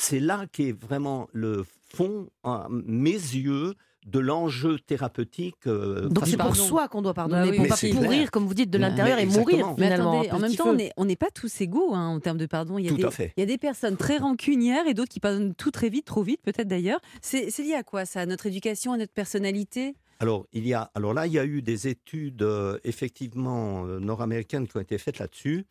C'est 0.00 0.20
là 0.20 0.46
qu'est 0.52 0.70
vraiment 0.70 1.26
le 1.32 1.64
fond, 1.92 2.28
à 2.44 2.68
mes 2.70 3.10
yeux, 3.10 3.74
de 4.06 4.20
l'enjeu 4.20 4.78
thérapeutique. 4.78 5.66
euh, 5.66 6.08
Donc 6.08 6.24
c'est 6.26 6.36
pour 6.36 6.46
pardon. 6.46 6.62
soi 6.62 6.86
qu'on 6.88 7.02
doit 7.02 7.14
pardonner, 7.14 7.42
Bah 7.42 7.48
oui, 7.50 7.56
pour 7.56 7.62
mais 7.64 7.68
pas 7.68 7.76
c'est 7.76 7.90
pourrir, 7.90 8.08
clair. 8.10 8.30
comme 8.30 8.46
vous 8.46 8.54
dites, 8.54 8.70
de 8.70 8.78
l'intérieur 8.78 9.18
et 9.18 9.26
mourir. 9.26 9.74
Mais 9.76 9.90
attendez, 9.92 10.30
en 10.30 10.38
même 10.38 10.54
temps, 10.54 10.72
feu. 10.78 10.88
on 10.96 11.04
n'est 11.04 11.16
pas 11.16 11.30
tous 11.34 11.60
égaux 11.60 11.92
hein, 11.94 12.06
en 12.06 12.20
termes 12.20 12.38
de 12.38 12.46
pardon. 12.46 12.78
Il 12.78 12.84
y, 12.84 12.88
a 12.88 12.90
Tout 12.90 12.96
des, 12.96 13.04
à 13.04 13.10
fait. 13.10 13.32
il 13.36 13.40
y 13.40 13.42
a 13.42 13.46
des 13.46 13.58
personnes 13.58 13.96
très 13.96 14.18
rancunières 14.18 14.86
et 14.86 14.94
d'autres 14.94 15.10
qui 15.10 15.18
pardonnent 15.20 15.54
tout 15.54 15.72
très 15.72 15.88
vite, 15.88 16.06
trop 16.06 16.22
vite 16.22 16.40
peut-être 16.42 16.68
d'ailleurs. 16.68 17.00
C'est 17.20 17.50
c'est 17.50 17.64
lié 17.64 17.74
à 17.74 17.82
quoi 17.82 18.04
ça 18.06 18.20
À 18.20 18.26
notre 18.26 18.46
éducation, 18.46 18.92
à 18.92 18.98
notre 18.98 19.12
personnalité? 19.12 19.96
Alors, 20.20 20.46
il 20.52 20.66
y 20.66 20.74
a, 20.74 20.90
alors 20.96 21.12
là, 21.14 21.26
il 21.26 21.32
y 21.32 21.38
a 21.38 21.44
eu 21.44 21.60
des 21.62 21.86
études 21.86 22.42
euh, 22.42 22.78
effectivement 22.84 23.84
euh, 23.86 23.98
nord-américaines 24.00 24.66
qui 24.66 24.76
ont 24.76 24.80
été 24.80 24.96
faites 24.98 25.18
là-dessus 25.18 25.66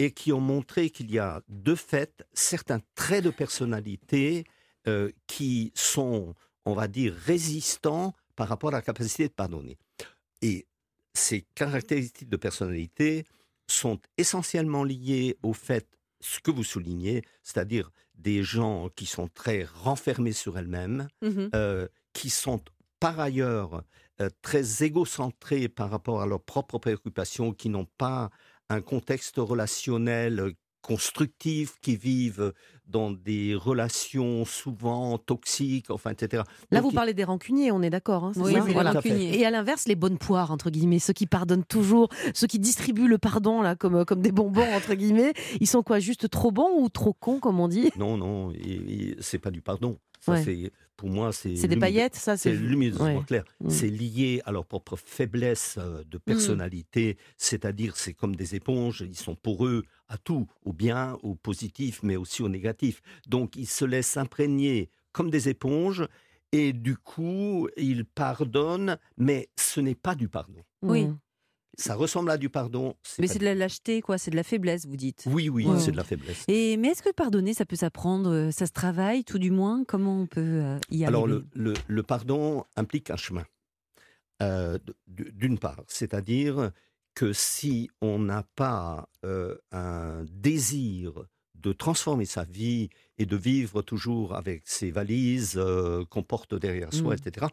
et 0.00 0.12
qui 0.12 0.32
ont 0.32 0.40
montré 0.40 0.88
qu'il 0.88 1.10
y 1.10 1.18
a 1.18 1.42
de 1.48 1.74
fait 1.74 2.24
certains 2.32 2.80
traits 2.94 3.22
de 3.24 3.30
personnalité 3.30 4.44
euh, 4.88 5.10
qui 5.26 5.72
sont, 5.74 6.34
on 6.64 6.72
va 6.72 6.88
dire, 6.88 7.12
résistants 7.14 8.14
par 8.34 8.48
rapport 8.48 8.70
à 8.70 8.78
la 8.78 8.82
capacité 8.82 9.28
de 9.28 9.32
pardonner. 9.34 9.76
Et 10.40 10.66
ces 11.12 11.42
caractéristiques 11.54 12.30
de 12.30 12.38
personnalité 12.38 13.26
sont 13.68 14.00
essentiellement 14.16 14.84
liées 14.84 15.36
au 15.42 15.52
fait, 15.52 15.86
ce 16.20 16.40
que 16.40 16.50
vous 16.50 16.64
soulignez, 16.64 17.22
c'est-à-dire 17.42 17.90
des 18.14 18.42
gens 18.42 18.88
qui 18.96 19.04
sont 19.04 19.28
très 19.28 19.64
renfermés 19.64 20.32
sur 20.32 20.58
elles-mêmes, 20.58 21.08
Mhm. 21.20 21.50
euh, 21.54 21.86
qui 22.14 22.30
sont 22.30 22.60
par 23.00 23.20
ailleurs 23.20 23.84
euh, 24.20 24.28
très 24.42 24.82
égocentrés 24.82 25.68
par 25.68 25.88
rapport 25.90 26.20
à 26.22 26.26
leurs 26.26 26.42
propres 26.42 26.78
préoccupations, 26.78 27.52
qui 27.54 27.68
n'ont 27.70 27.88
pas 27.98 28.30
un 28.70 28.80
contexte 28.80 29.36
relationnel 29.36 30.40
euh, 30.40 30.52
constructif, 30.82 31.74
qui 31.82 31.94
vivent 31.96 32.54
dans 32.86 33.10
des 33.10 33.54
relations 33.54 34.46
souvent 34.46 35.18
toxiques, 35.18 35.90
enfin, 35.90 36.10
etc. 36.12 36.42
Là, 36.70 36.78
Donc, 36.78 36.84
vous 36.84 36.92
il- 36.92 36.94
parlez 36.94 37.12
des 37.14 37.24
rancuniers, 37.24 37.70
on 37.70 37.82
est 37.82 37.90
d'accord. 37.90 38.24
hein, 38.24 38.32
Oui, 38.36 38.54
Voilà. 38.72 38.92
Et 39.06 39.44
à 39.44 39.50
l'inverse, 39.50 39.86
les 39.86 39.94
bonnes 39.94 40.16
poires, 40.16 40.50
entre 40.50 40.70
guillemets, 40.70 40.98
ceux 40.98 41.12
qui 41.12 41.26
pardonnent 41.26 41.64
toujours, 41.66 42.08
ceux 42.34 42.46
qui 42.46 42.58
distribuent 42.58 43.08
le 43.08 43.18
pardon 43.18 43.60
là, 43.60 43.76
comme, 43.76 44.06
comme 44.06 44.22
des 44.22 44.32
bonbons, 44.32 44.72
entre 44.74 44.94
guillemets, 44.94 45.34
ils 45.60 45.66
sont 45.66 45.82
quoi 45.82 45.98
Juste 46.00 46.30
trop 46.30 46.50
bons 46.50 46.82
ou 46.82 46.88
trop 46.88 47.12
cons, 47.12 47.40
comme 47.40 47.60
on 47.60 47.68
dit? 47.68 47.90
Non, 47.98 48.16
non, 48.16 48.52
c'est 49.20 49.38
pas 49.38 49.50
du 49.50 49.60
pardon. 49.60 49.98
Ça, 50.20 50.32
Ouais. 50.32 50.44
c'est, 50.44 50.70
pour 50.96 51.08
moi, 51.08 51.32
c'est. 51.32 51.56
C'est 51.56 51.66
des 51.68 51.76
paillettes, 51.78 52.14
ça 52.14 52.36
C'est 52.36 52.52
luminousement 52.52 53.04
Ouais. 53.18 53.24
clair. 53.26 53.44
Mm. 53.60 53.70
C'est 53.70 53.88
lié 53.88 54.42
à 54.44 54.52
leur 54.52 54.66
propre 54.66 54.96
faiblesse 54.96 55.76
euh, 55.78 56.04
de 56.04 56.18
personnalité, 56.18 57.16
c'est-à-dire 57.38 57.96
c'est 57.96 58.12
comme 58.14 58.36
des 58.36 58.54
éponges, 58.54 59.00
ils 59.06 59.16
sont 59.16 59.34
poreux 59.34 59.82
à 60.08 60.18
tout, 60.18 60.46
au 60.64 60.72
bien, 60.72 61.16
au 61.22 61.34
positif, 61.34 62.02
mais 62.02 62.16
aussi 62.16 62.42
au 62.42 62.48
négatif. 62.48 63.00
Donc 63.26 63.56
ils 63.56 63.66
se 63.68 63.84
laissent 63.84 64.16
imprégner 64.18 64.90
comme 65.12 65.30
des 65.30 65.48
éponges 65.48 66.06
et 66.52 66.72
du 66.72 66.96
coup 66.96 67.68
ils 67.76 68.04
pardonnent, 68.04 68.98
mais 69.16 69.48
ce 69.58 69.80
n'est 69.80 69.94
pas 69.94 70.14
du 70.14 70.28
pardon. 70.28 70.62
Oui. 70.82 71.06
Mm. 71.06 71.18
Ça 71.78 71.94
ressemble 71.94 72.30
à 72.30 72.36
du 72.36 72.48
pardon. 72.50 72.94
Mais 73.18 73.26
c'est 73.26 73.38
de 73.38 73.44
la 73.44 73.54
lâcheté, 73.54 74.00
quoi. 74.02 74.18
C'est 74.18 74.30
de 74.30 74.36
la 74.36 74.42
faiblesse, 74.42 74.86
vous 74.86 74.96
dites. 74.96 75.24
Oui, 75.26 75.48
oui, 75.48 75.66
c'est 75.78 75.92
de 75.92 75.96
la 75.96 76.04
faiblesse. 76.04 76.44
Et 76.48 76.76
mais 76.76 76.88
est-ce 76.88 77.02
que 77.02 77.12
pardonner, 77.12 77.54
ça 77.54 77.64
peut 77.64 77.76
s'apprendre 77.76 78.30
euh, 78.30 78.50
Ça 78.50 78.66
se 78.66 78.72
travaille, 78.72 79.24
tout 79.24 79.38
du 79.38 79.50
moins? 79.50 79.84
Comment 79.84 80.20
on 80.20 80.26
peut 80.26 80.40
euh, 80.40 80.78
y 80.90 81.04
Alors, 81.04 81.24
arriver? 81.24 81.42
le, 81.54 81.72
le- 81.72 81.74
le 81.86 82.02
pardon 82.02 82.64
implique 82.76 83.10
un 83.10 83.16
chemin. 83.16 83.44
Euh, 84.42 84.78
D'une 85.06 85.58
part, 85.58 85.82
c'est-à-dire 85.86 86.70
que 87.14 87.32
si 87.32 87.90
on 88.00 88.18
n'a 88.18 88.44
pas 88.56 89.08
euh, 89.24 89.56
un 89.72 90.24
désir 90.30 91.24
de 91.54 91.72
transformer 91.72 92.24
sa 92.24 92.44
vie 92.44 92.88
et 93.18 93.26
de 93.26 93.36
vivre 93.36 93.82
toujours 93.82 94.34
avec 94.34 94.62
ses 94.64 94.90
valises 94.90 95.54
euh, 95.56 96.04
qu'on 96.06 96.22
porte 96.22 96.54
derrière 96.54 96.92
soi, 96.94 97.14
Mm. 97.14 97.18
etc., 97.26 97.46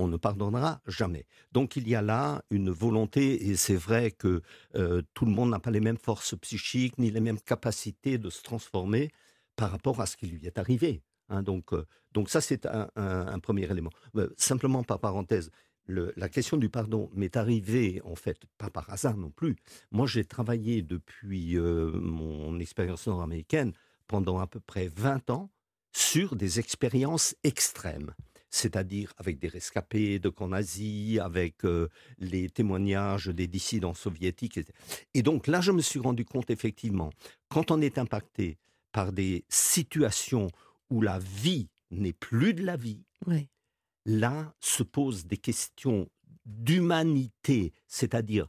on 0.00 0.08
ne 0.08 0.16
pardonnera 0.16 0.80
jamais. 0.86 1.26
Donc 1.52 1.76
il 1.76 1.86
y 1.88 1.94
a 1.94 2.02
là 2.02 2.42
une 2.50 2.70
volonté, 2.70 3.48
et 3.48 3.56
c'est 3.56 3.76
vrai 3.76 4.10
que 4.10 4.42
euh, 4.74 5.02
tout 5.14 5.26
le 5.26 5.30
monde 5.30 5.50
n'a 5.50 5.58
pas 5.58 5.70
les 5.70 5.80
mêmes 5.80 5.98
forces 5.98 6.34
psychiques 6.38 6.98
ni 6.98 7.10
les 7.10 7.20
mêmes 7.20 7.40
capacités 7.40 8.18
de 8.18 8.30
se 8.30 8.42
transformer 8.42 9.10
par 9.56 9.70
rapport 9.70 10.00
à 10.00 10.06
ce 10.06 10.16
qui 10.16 10.26
lui 10.26 10.46
est 10.46 10.58
arrivé. 10.58 11.02
hein. 11.28 11.42
donc, 11.42 11.72
euh, 11.72 11.86
donc 12.12 12.30
ça, 12.30 12.40
c'est 12.40 12.66
un, 12.66 13.38
premier 13.40 13.70
élément. 13.70 13.90
Euh, 14.16 14.28
simplement 14.36 14.82
par 14.82 14.98
parenthèse, 14.98 15.50
la 15.86 16.28
question 16.28 16.56
du 16.56 16.68
pardon 16.68 17.10
m'est 17.14 17.36
arrivée, 17.36 18.00
en 18.04 18.14
fait, 18.14 18.38
pas 18.58 18.70
par 18.70 18.88
hasard 18.90 19.16
non 19.16 19.30
plus. 19.30 19.56
Moi, 19.90 20.06
j'ai 20.06 20.24
travaillé 20.24 20.82
depuis 20.82 21.56
mon 21.56 22.60
expérience 22.60 23.08
nord-américaine 23.08 23.72
pendant 24.06 24.38
à 24.38 24.46
peu 24.46 24.60
près 24.60 24.86
20 24.86 25.30
ans 25.30 25.50
sur 25.92 26.36
des 26.36 26.60
expériences 26.60 27.34
extrêmes. 27.42 28.14
C'est-à-dire 28.50 29.12
avec 29.16 29.38
des 29.38 29.48
rescapés 29.48 30.18
de 30.18 30.28
camps 30.28 30.48
nazis, 30.48 31.18
avec 31.18 31.64
euh, 31.64 31.88
les 32.18 32.50
témoignages 32.50 33.28
des 33.28 33.46
dissidents 33.46 33.94
soviétiques. 33.94 34.58
etc. 34.58 34.76
Et 35.14 35.22
donc 35.22 35.46
là, 35.46 35.60
je 35.60 35.72
me 35.72 35.80
suis 35.80 36.00
rendu 36.00 36.24
compte, 36.24 36.50
effectivement, 36.50 37.10
quand 37.48 37.70
on 37.70 37.80
est 37.80 37.98
impacté 37.98 38.58
par 38.92 39.12
des 39.12 39.44
situations 39.48 40.48
où 40.90 41.00
la 41.00 41.18
vie 41.18 41.68
n'est 41.90 42.12
plus 42.12 42.54
de 42.54 42.64
la 42.64 42.76
vie, 42.76 43.04
là 44.04 44.54
se 44.60 44.82
posent 44.82 45.26
des 45.26 45.36
questions 45.36 46.08
d'humanité, 46.44 47.72
c'est-à-dire 47.86 48.48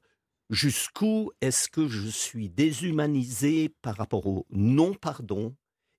jusqu'où 0.49 1.31
est-ce 1.41 1.69
que 1.69 1.87
je 1.87 2.07
suis 2.07 2.49
déshumanisé 2.49 3.69
par 3.81 3.95
rapport 3.95 4.27
au 4.27 4.45
non-pardon 4.49 5.55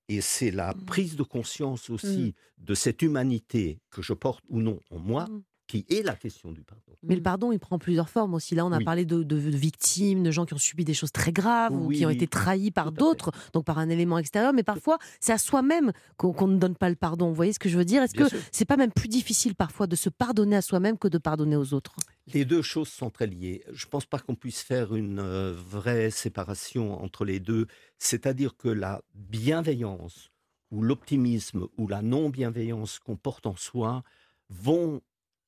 et 0.09 0.21
c'est 0.21 0.51
la 0.51 0.75
Mmh. 0.75 0.85
prise 0.87 1.17
de 1.17 1.23
conscience 1.23 1.91
aussi 1.91 2.35
de 2.59 2.75
cette 2.75 3.03
humanité 3.03 3.81
que 3.91 4.03
je 4.03 4.13
porte 4.15 4.45
ou 4.49 4.61
non 4.61 4.81
en 4.91 4.99
moi 4.99 5.29
Mmh. 5.29 5.43
Qui 5.69 5.87
est 5.89 6.03
la 6.03 6.15
question 6.15 6.53
du 6.53 6.63
pardon. 6.63 6.83
Mais 7.03 7.15
le 7.17 7.23
pardon, 7.23 7.51
il 7.53 7.59
prend 7.59 7.79
plusieurs 7.79 8.11
formes 8.11 8.35
aussi. 8.35 8.55
Là, 8.55 8.67
on 8.67 8.73
a 8.73 8.79
Oui. 8.79 8.85
parlé 8.85 9.05
de, 9.05 9.23
de- 9.23 9.39
de 9.41 9.57
victimes, 9.57 10.23
de 10.23 10.31
gens 10.31 10.45
qui 10.45 10.55
ont 10.55 10.59
subi 10.59 10.85
des 10.85 10.93
choses 10.95 11.13
très 11.13 11.33
graves 11.33 11.73
ou 11.75 11.89
qui 11.89 12.05
ont 12.05 12.11
été 12.11 12.27
trahis 12.27 12.71
par 12.71 12.93
d'autres, 12.93 13.31
donc 13.53 13.65
par 13.65 13.79
un 13.79 13.89
élément 13.89 14.19
extérieur. 14.19 14.53
Mais 14.53 14.63
parfois, 14.65 14.99
c'est 15.21 15.33
à 15.33 15.39
soi-même 15.39 15.93
qu'on 16.17 16.47
ne 16.49 16.59
donne 16.59 16.75
pas 16.77 16.91
le 16.91 16.97
pardon. 16.97 17.29
Vous 17.29 17.35
voyez 17.35 17.53
ce 17.53 17.59
que 17.59 17.69
je 17.69 17.79
veux 17.79 17.85
dire? 17.85 18.03
Est-ce 18.03 18.15
que 18.15 18.25
c'est 18.53 18.65
pas 18.67 18.77
même 18.77 18.93
plus 18.93 19.09
difficile 19.09 19.55
parfois 19.55 19.87
de 19.87 19.97
se 19.97 20.11
pardonner 20.11 20.57
à 20.57 20.63
soi-même 20.63 20.99
que 20.99 21.09
de 21.09 21.19
pardonner 21.19 21.57
aux 21.57 21.73
autres? 21.75 21.95
Les 22.33 22.45
deux 22.45 22.63
choses 22.63 22.89
sont 22.89 23.11
très 23.11 23.27
liées. 23.27 23.65
Je 23.73 23.87
ne 23.87 23.91
pense 23.91 24.07
pas 24.07 24.19
qu'on 24.19 24.35
puisse 24.37 24.61
faire 24.63 24.95
une 24.95 25.19
euh, 25.21 25.53
vraie 25.57 26.11
séparation 26.11 27.03
entre 27.03 27.25
les 27.25 27.41
deux. 27.41 27.67
C'est-à-dire 27.99 28.57
que 28.57 28.69
la 28.69 29.01
bienveillance 29.15 30.31
ou 30.71 30.83
l'optimisme 30.83 31.67
ou 31.77 31.89
la 31.89 32.01
non-bienveillance 32.03 32.99
qu'on 32.99 33.17
porte 33.17 33.47
en 33.47 33.57
soi 33.57 34.03
vont 34.49 35.01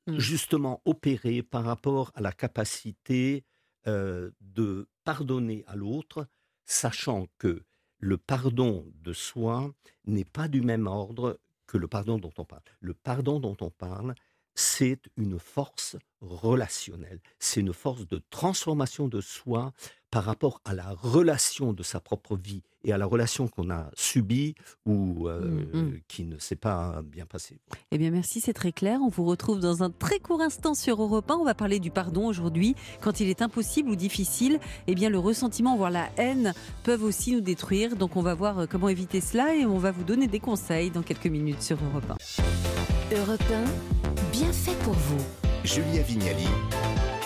Mm. 0.07 0.19
justement 0.19 0.83
opérer 0.85 1.43
par 1.43 1.65
rapport 1.65 2.13
à 2.15 2.21
la 2.21 2.33
capacité 2.33 3.45
euh, 3.87 4.31
de 4.41 4.87
pardonner 5.05 5.65
à 5.67 5.77
l'autre, 5.77 6.27
sachant 6.67 7.27
que 7.39 7.63
le 7.99 8.19
pardon 8.19 8.87
de 9.03 9.15
soi 9.15 9.73
n'est 10.07 10.27
pas 10.27 10.49
du 10.49 10.61
même 10.61 10.87
ordre 10.87 11.41
que 11.67 11.79
le 11.79 11.89
pardon 11.89 12.19
dont 12.19 12.33
on 12.37 12.45
parle. 12.45 12.63
Le 12.81 12.93
pardon 12.93 13.41
dont 13.41 13.57
on 13.63 13.71
parle, 13.71 14.15
c'est 14.55 15.01
une 15.17 15.39
force 15.39 15.97
relationnelle, 16.21 17.21
c'est 17.39 17.61
une 17.61 17.73
force 17.73 18.07
de 18.07 18.23
transformation 18.31 19.09
de 19.09 19.21
soi 19.21 19.73
par 20.11 20.25
rapport 20.25 20.61
à 20.65 20.75
la 20.75 20.91
relation 20.91 21.73
de 21.73 21.83
sa 21.83 22.01
propre 22.01 22.37
vie 22.37 22.63
et 22.85 22.93
à 22.93 22.99
la 22.99 23.07
relation 23.07 23.49
qu'on 23.49 23.71
a 23.71 23.91
subie 23.95 24.55
ou 24.87 25.29
euh, 25.29 25.65
Mm, 25.75 25.79
mm. 25.79 26.01
qui 26.09 26.25
ne 26.25 26.39
s'est 26.39 26.57
pas 26.57 27.03
bien 27.03 27.27
passée. 27.27 27.59
Eh 27.91 27.99
bien, 27.99 28.11
merci, 28.11 28.41
c'est 28.41 28.53
très 28.53 28.73
clair. 28.73 29.01
On 29.03 29.09
vous 29.09 29.25
retrouve 29.25 29.61
dans 29.61 29.83
un 29.83 29.91
très 29.91 30.19
court 30.19 30.41
instant 30.41 30.75
sur 30.75 31.03
Europe 31.03 31.31
1. 31.31 31.35
On 31.35 31.45
va 31.45 31.55
parler 31.55 31.81
du 31.81 31.91
pardon 31.91 32.27
aujourd'hui. 32.27 32.75
Quand 33.01 33.21
il 33.21 33.29
est 33.29 33.43
impossible 33.43 33.91
ou 33.91 33.97
difficile, 33.97 34.59
eh 34.87 34.95
bien, 34.95 35.11
le 35.11 35.19
ressentiment, 35.19 35.77
voire 35.77 35.91
la 35.91 36.09
haine, 36.17 36.55
peuvent 36.83 37.03
aussi 37.03 37.33
nous 37.33 37.41
détruire. 37.41 37.97
Donc, 37.97 38.17
on 38.17 38.23
va 38.23 38.35
voir 38.35 38.61
euh, 38.61 38.67
comment 38.71 38.89
éviter 38.89 39.21
cela 39.21 39.55
et 39.55 39.65
on 39.65 39.79
va 39.79 39.91
vous 39.91 40.05
donner 40.05 40.27
des 40.27 40.41
conseils 40.41 40.91
dans 40.91 41.03
quelques 41.03 41.27
minutes 41.27 41.63
sur 41.63 41.79
Europe 41.83 42.11
1. 42.11 43.17
Europe 43.17 43.43
1, 43.51 43.94
bien 44.35 44.53
fait 44.53 44.77
pour 44.83 44.95
vous. 44.95 45.25
Julia 45.63 46.03
Vignali 46.03 46.49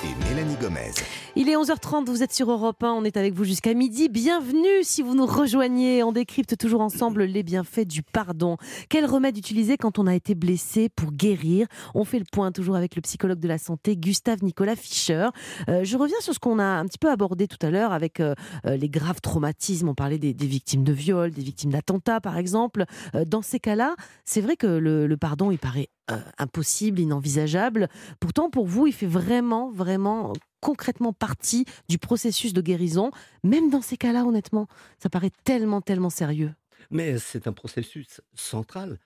et 0.05 0.29
Mélanie 0.29 0.57
Gomez. 0.61 0.93
Il 1.37 1.49
est 1.49 1.57
11h30, 1.57 2.05
vous 2.05 2.23
êtes 2.23 2.35
sur 2.35 2.51
Europe 2.51 2.83
1, 2.83 2.93
on 2.93 3.03
est 3.03 3.17
avec 3.17 3.33
vous 3.33 3.45
jusqu'à 3.45 3.73
midi. 3.73 4.11
Bienvenue 4.11 4.83
si 4.83 5.01
vous 5.01 5.15
nous 5.15 5.25
rejoignez. 5.25 6.03
On 6.03 6.13
décrypte 6.13 6.59
toujours 6.59 6.83
ensemble 6.83 7.25
les 7.25 7.43
bienfaits 7.43 7.87
du 7.87 8.03
pardon. 8.03 8.59
Quel 8.91 9.07
remède 9.07 9.39
utiliser 9.39 9.79
quand 9.79 9.99
on 9.99 10.07
a 10.07 10.15
été 10.15 10.35
blessé 10.35 10.91
pour 10.91 11.13
guérir? 11.13 11.67
On 11.95 12.05
fait 12.05 12.19
le 12.19 12.27
point 12.31 12.53
toujours 12.53 12.77
avec 12.77 12.95
le 12.95 13.01
psychologue 13.01 13.41
de 13.41 13.49
la 13.49 13.57
santé, 13.57 13.97
Gustave 13.97 14.45
Nicolas 14.45 14.77
Fischer. 14.77 15.29
Euh, 15.71 15.85
je 15.85 15.97
reviens 15.97 16.21
sur 16.21 16.35
ce 16.35 16.39
qu'on 16.39 16.59
a 16.59 16.65
un 16.65 16.85
petit 16.85 16.99
peu 16.99 17.11
abordé 17.11 17.49
tout 17.49 17.65
à 17.67 17.71
l'heure 17.71 17.93
avec 17.93 18.21
euh, 18.21 18.35
euh, 18.67 18.77
les 18.77 18.91
graves 18.91 19.23
traumatismes. 19.23 19.89
On 19.89 19.95
parlait 19.95 20.19
des, 20.19 20.35
des 20.35 20.47
victimes 20.47 20.85
de 20.85 20.93
viol, 20.93 21.31
des 21.31 21.43
victimes 21.43 21.71
d'attentats 21.71 22.21
par 22.21 22.37
exemple. 22.37 22.85
Euh, 23.15 23.25
dans 23.25 23.41
ces 23.41 23.61
cas-là, 23.61 23.97
c'est 24.27 24.43
vrai 24.43 24.57
que 24.57 24.67
le, 24.67 25.07
le 25.07 25.17
pardon, 25.17 25.51
il 25.51 25.59
paraît 25.59 25.89
euh, 26.11 26.19
impossible, 26.39 27.01
inenvisageable. 27.01 27.89
Pourtant, 28.21 28.51
pour 28.51 28.67
vous, 28.67 28.87
il 28.87 28.93
fait 28.93 29.07
vraiment, 29.07 29.71
vraiment 29.71 30.33
concrètement 30.61 31.13
partie 31.13 31.65
du 31.89 31.99
processus 31.99 32.53
de 32.53 32.61
guérison. 32.61 33.11
Même 33.45 33.71
dans 33.71 33.83
ces 33.83 33.97
cas-là, 33.97 34.25
honnêtement, 34.25 34.67
ça 34.99 35.09
paraît 35.11 35.33
tellement, 35.45 35.81
tellement 35.81 36.11
sérieux. 36.11 36.55
Mais 36.91 37.19
c'est 37.19 37.47
un 37.47 37.53
processus 37.53 38.21
central, 38.35 38.99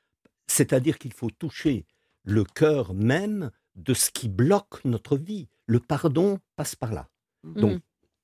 c'est-à-dire 0.46 0.98
qu'il 0.98 1.12
faut 1.12 1.30
toucher 1.30 1.84
le 2.24 2.44
cœur 2.44 2.94
même 2.94 3.50
de 3.74 3.94
ce 3.94 4.10
qui 4.10 4.28
bloque 4.28 4.84
notre 4.84 5.16
vie. 5.16 5.48
Le 5.66 5.80
pardon 5.80 6.38
passe 6.56 6.76
par 6.76 6.92
là. 6.92 7.08
Donc, 7.44 7.76
Mm. 7.76 7.80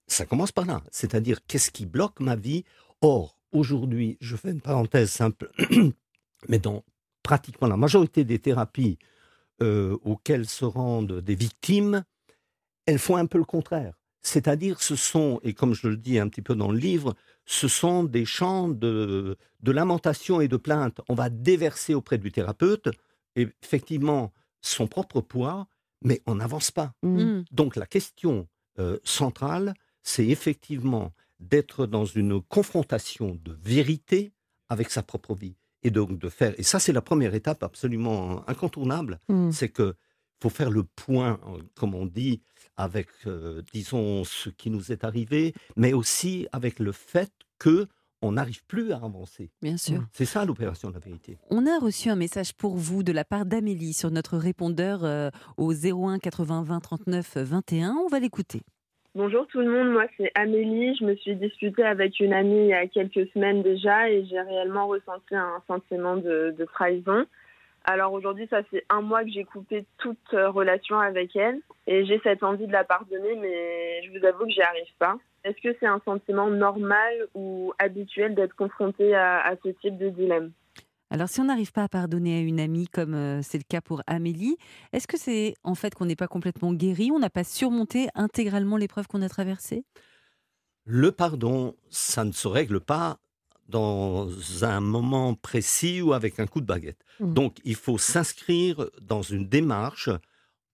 ça 0.07 0.27
commence 0.27 0.53
par 0.53 0.67
là, 0.67 0.83
c'est-à-dire 0.93 1.39
qu'est-ce 1.47 1.71
qui 1.71 1.87
bloque 1.87 2.21
ma 2.21 2.37
vie? 2.37 2.65
Or, 3.01 3.37
aujourd'hui, 3.53 4.17
je 4.21 4.37
fais 4.37 4.51
une 4.51 4.61
parenthèse 4.61 5.11
simple, 5.11 5.51
mais 6.49 6.59
dans 6.59 6.85
pratiquement 7.29 7.69
la 7.69 7.77
majorité 7.77 8.25
des 8.25 8.39
thérapies 8.39 8.97
euh, 9.61 9.99
auxquelles 10.03 10.49
se 10.49 10.65
rendent 10.65 11.21
des 11.21 11.35
victimes, 11.35 12.03
elles 12.87 12.99
font 12.99 13.17
un 13.17 13.27
peu 13.27 13.37
le 13.37 13.45
contraire. 13.45 13.93
C'est-à-dire, 14.23 14.81
ce 14.81 14.97
sont, 14.97 15.39
et 15.43 15.53
comme 15.53 15.75
je 15.75 15.89
le 15.89 15.99
dis 15.99 16.19
un 16.19 16.29
petit 16.31 16.41
peu 16.41 16.55
dans 16.55 16.73
le 16.73 16.79
livre, 16.79 17.15
ce 17.45 17.69
sont 17.69 18.03
des 18.03 18.25
chants 18.25 18.71
de, 18.71 19.37
de 19.61 19.73
lamentation 19.73 20.41
et 20.41 20.49
de 20.49 20.57
plainte. 20.57 21.03
On 21.11 21.15
va 21.15 21.29
déverser 21.29 21.93
auprès 21.93 22.17
du 22.17 22.33
thérapeute, 22.33 22.89
effectivement, 23.37 24.33
son 24.63 24.87
propre 24.87 25.21
poids, 25.21 25.69
mais 26.01 26.23
on 26.25 26.37
n'avance 26.37 26.71
pas. 26.71 26.95
Mm. 27.03 27.23
Mm. 27.23 27.45
Donc 27.53 27.77
la 27.77 27.87
question 27.87 28.49
euh, 28.79 28.99
centrale, 29.05 29.75
c'est 30.03 30.27
effectivement 30.27 31.13
d'être 31.41 31.85
dans 31.85 32.07
une 32.07 32.41
confrontation 32.41 33.39
de 33.45 33.53
vérité 33.63 34.33
avec 34.71 34.89
sa 34.91 35.03
propre 35.03 35.35
vie. 35.35 35.57
Et 35.83 35.91
donc 35.91 36.19
de 36.19 36.29
faire, 36.29 36.55
et 36.59 36.63
ça 36.63 36.79
c'est 36.81 36.93
la 36.93 37.01
première 37.03 37.35
étape 37.35 37.63
absolument 37.63 38.49
incontournable, 38.49 39.19
Mm. 39.29 39.53
c'est 39.53 39.69
que 39.69 39.95
faut 40.41 40.51
faire 40.51 40.71
le 40.71 40.85
point, 40.85 41.41
euh, 41.49 41.59
comme 41.75 41.95
on 41.95 42.07
dit, 42.07 42.41
avec, 42.77 43.09
euh, 43.27 43.61
disons, 43.73 44.23
ce 44.25 44.51
qui 44.51 44.71
nous 44.71 44.93
est 44.93 45.03
arrivé, 45.05 45.53
mais 45.77 45.93
aussi 45.93 46.47
avec 46.53 46.79
le 46.79 46.93
fait 46.93 47.33
que 47.59 47.87
on 48.23 48.33
n'arrive 48.33 48.65
plus 48.67 48.91
à 48.93 48.97
avancer. 48.97 49.51
Bien 49.63 49.77
sûr. 49.77 50.05
C'est 50.13 50.25
ça 50.25 50.45
l'opération 50.45 50.89
de 50.89 50.95
la 50.95 50.99
vérité. 51.01 51.39
On 51.51 51.67
a 51.67 51.79
reçu 51.79 52.09
un 52.09 52.17
message 52.17 52.53
pour 52.53 52.77
vous 52.77 53.05
de 53.05 53.13
la 53.13 53.25
part 53.25 53.47
d'Amélie 53.47 53.93
sur 53.95 54.11
notre 54.11 54.37
répondeur 54.39 55.05
euh, 55.05 55.31
au 55.57 55.73
01 55.73 56.19
80 56.19 56.65
20 56.65 56.81
39 56.81 57.37
21. 57.37 57.95
On 58.05 58.09
va 58.09 58.19
l'écouter. 58.19 58.63
Bonjour 59.19 59.49
tout 59.49 59.59
le 59.59 59.69
monde, 59.69 59.91
moi 59.91 60.05
c'est 60.17 60.31
Amélie. 60.37 60.95
Je 60.95 61.05
me 61.05 61.17
suis 61.17 61.35
disputée 61.35 61.83
avec 61.83 62.21
une 62.21 62.33
amie 62.33 62.61
il 62.61 62.67
y 62.69 62.73
a 62.73 62.87
quelques 62.87 63.29
semaines 63.33 63.65
déjà 63.65 64.09
et 64.09 64.25
j'ai 64.27 64.41
réellement 64.41 64.87
ressenti 64.87 65.35
un 65.35 65.61
sentiment 65.67 66.17
de, 66.17 66.55
trahison. 66.73 67.27
Alors 67.85 68.13
aujourd'hui, 68.13 68.47
ça 68.49 68.63
fait 68.63 68.85
un 68.89 69.01
mois 69.01 69.25
que 69.25 69.31
j'ai 69.31 69.43
coupé 69.43 69.87
toute 69.99 70.35
euh, 70.35 70.51
relation 70.51 71.01
avec 71.01 71.35
elle 71.35 71.59
et 71.89 72.05
j'ai 72.05 72.21
cette 72.23 72.45
envie 72.45 72.69
de 72.69 72.73
la 72.73 72.85
pardonner, 72.85 73.35
mais 73.35 74.05
je 74.05 74.17
vous 74.17 74.25
avoue 74.25 74.45
que 74.45 74.53
j'y 74.53 74.63
arrive 74.63 74.95
pas. 75.01 75.19
Est-ce 75.43 75.61
que 75.61 75.77
c'est 75.81 75.87
un 75.87 76.01
sentiment 76.05 76.47
normal 76.47 77.27
ou 77.35 77.73
habituel 77.81 78.37
d'être 78.37 78.55
confronté 78.55 79.17
à 79.17 79.53
ce 79.65 79.71
type 79.71 79.99
de 79.99 80.11
dilemme? 80.11 80.53
Alors, 81.11 81.29
si 81.29 81.41
on 81.41 81.45
n'arrive 81.45 81.73
pas 81.73 81.85
à 81.85 81.89
pardonner 81.89 82.39
à 82.39 82.41
une 82.41 82.61
amie, 82.61 82.87
comme 82.87 83.15
euh, 83.15 83.41
c'est 83.43 83.59
le 83.59 83.65
cas 83.67 83.81
pour 83.81 84.03
Amélie, 84.07 84.57
est-ce 84.93 85.07
que 85.07 85.17
c'est 85.19 85.55
en 85.65 85.75
fait 85.75 85.95
qu'on 85.95 86.05
n'est 86.05 86.17
pas 86.17 86.29
complètement 86.29 86.73
guéri, 86.73 87.11
on 87.11 87.19
n'a 87.19 87.31
pas 87.31 87.45
surmonté 87.45 88.09
intégralement 88.15 88.77
l'épreuve 88.77 89.07
qu'on 89.07 89.23
a 89.23 89.29
traversée? 89.29 89.85
Le 90.85 91.13
pardon, 91.13 91.77
ça 91.91 92.25
ne 92.25 92.33
se 92.33 92.49
règle 92.49 92.81
pas 92.81 93.19
dans 93.69 94.29
un 94.63 94.81
moment 94.81 95.35
précis 95.35 96.01
ou 96.01 96.13
avec 96.13 96.41
un 96.41 96.47
coup 96.47 96.61
de 96.61 96.67
baguette. 96.67 97.05
Mhm. 97.21 97.35
Donc, 97.35 97.59
il 97.65 97.75
faut 97.75 97.99
s'inscrire 97.99 98.91
dans 99.01 99.23
une 99.23 99.49
démarche 99.49 100.11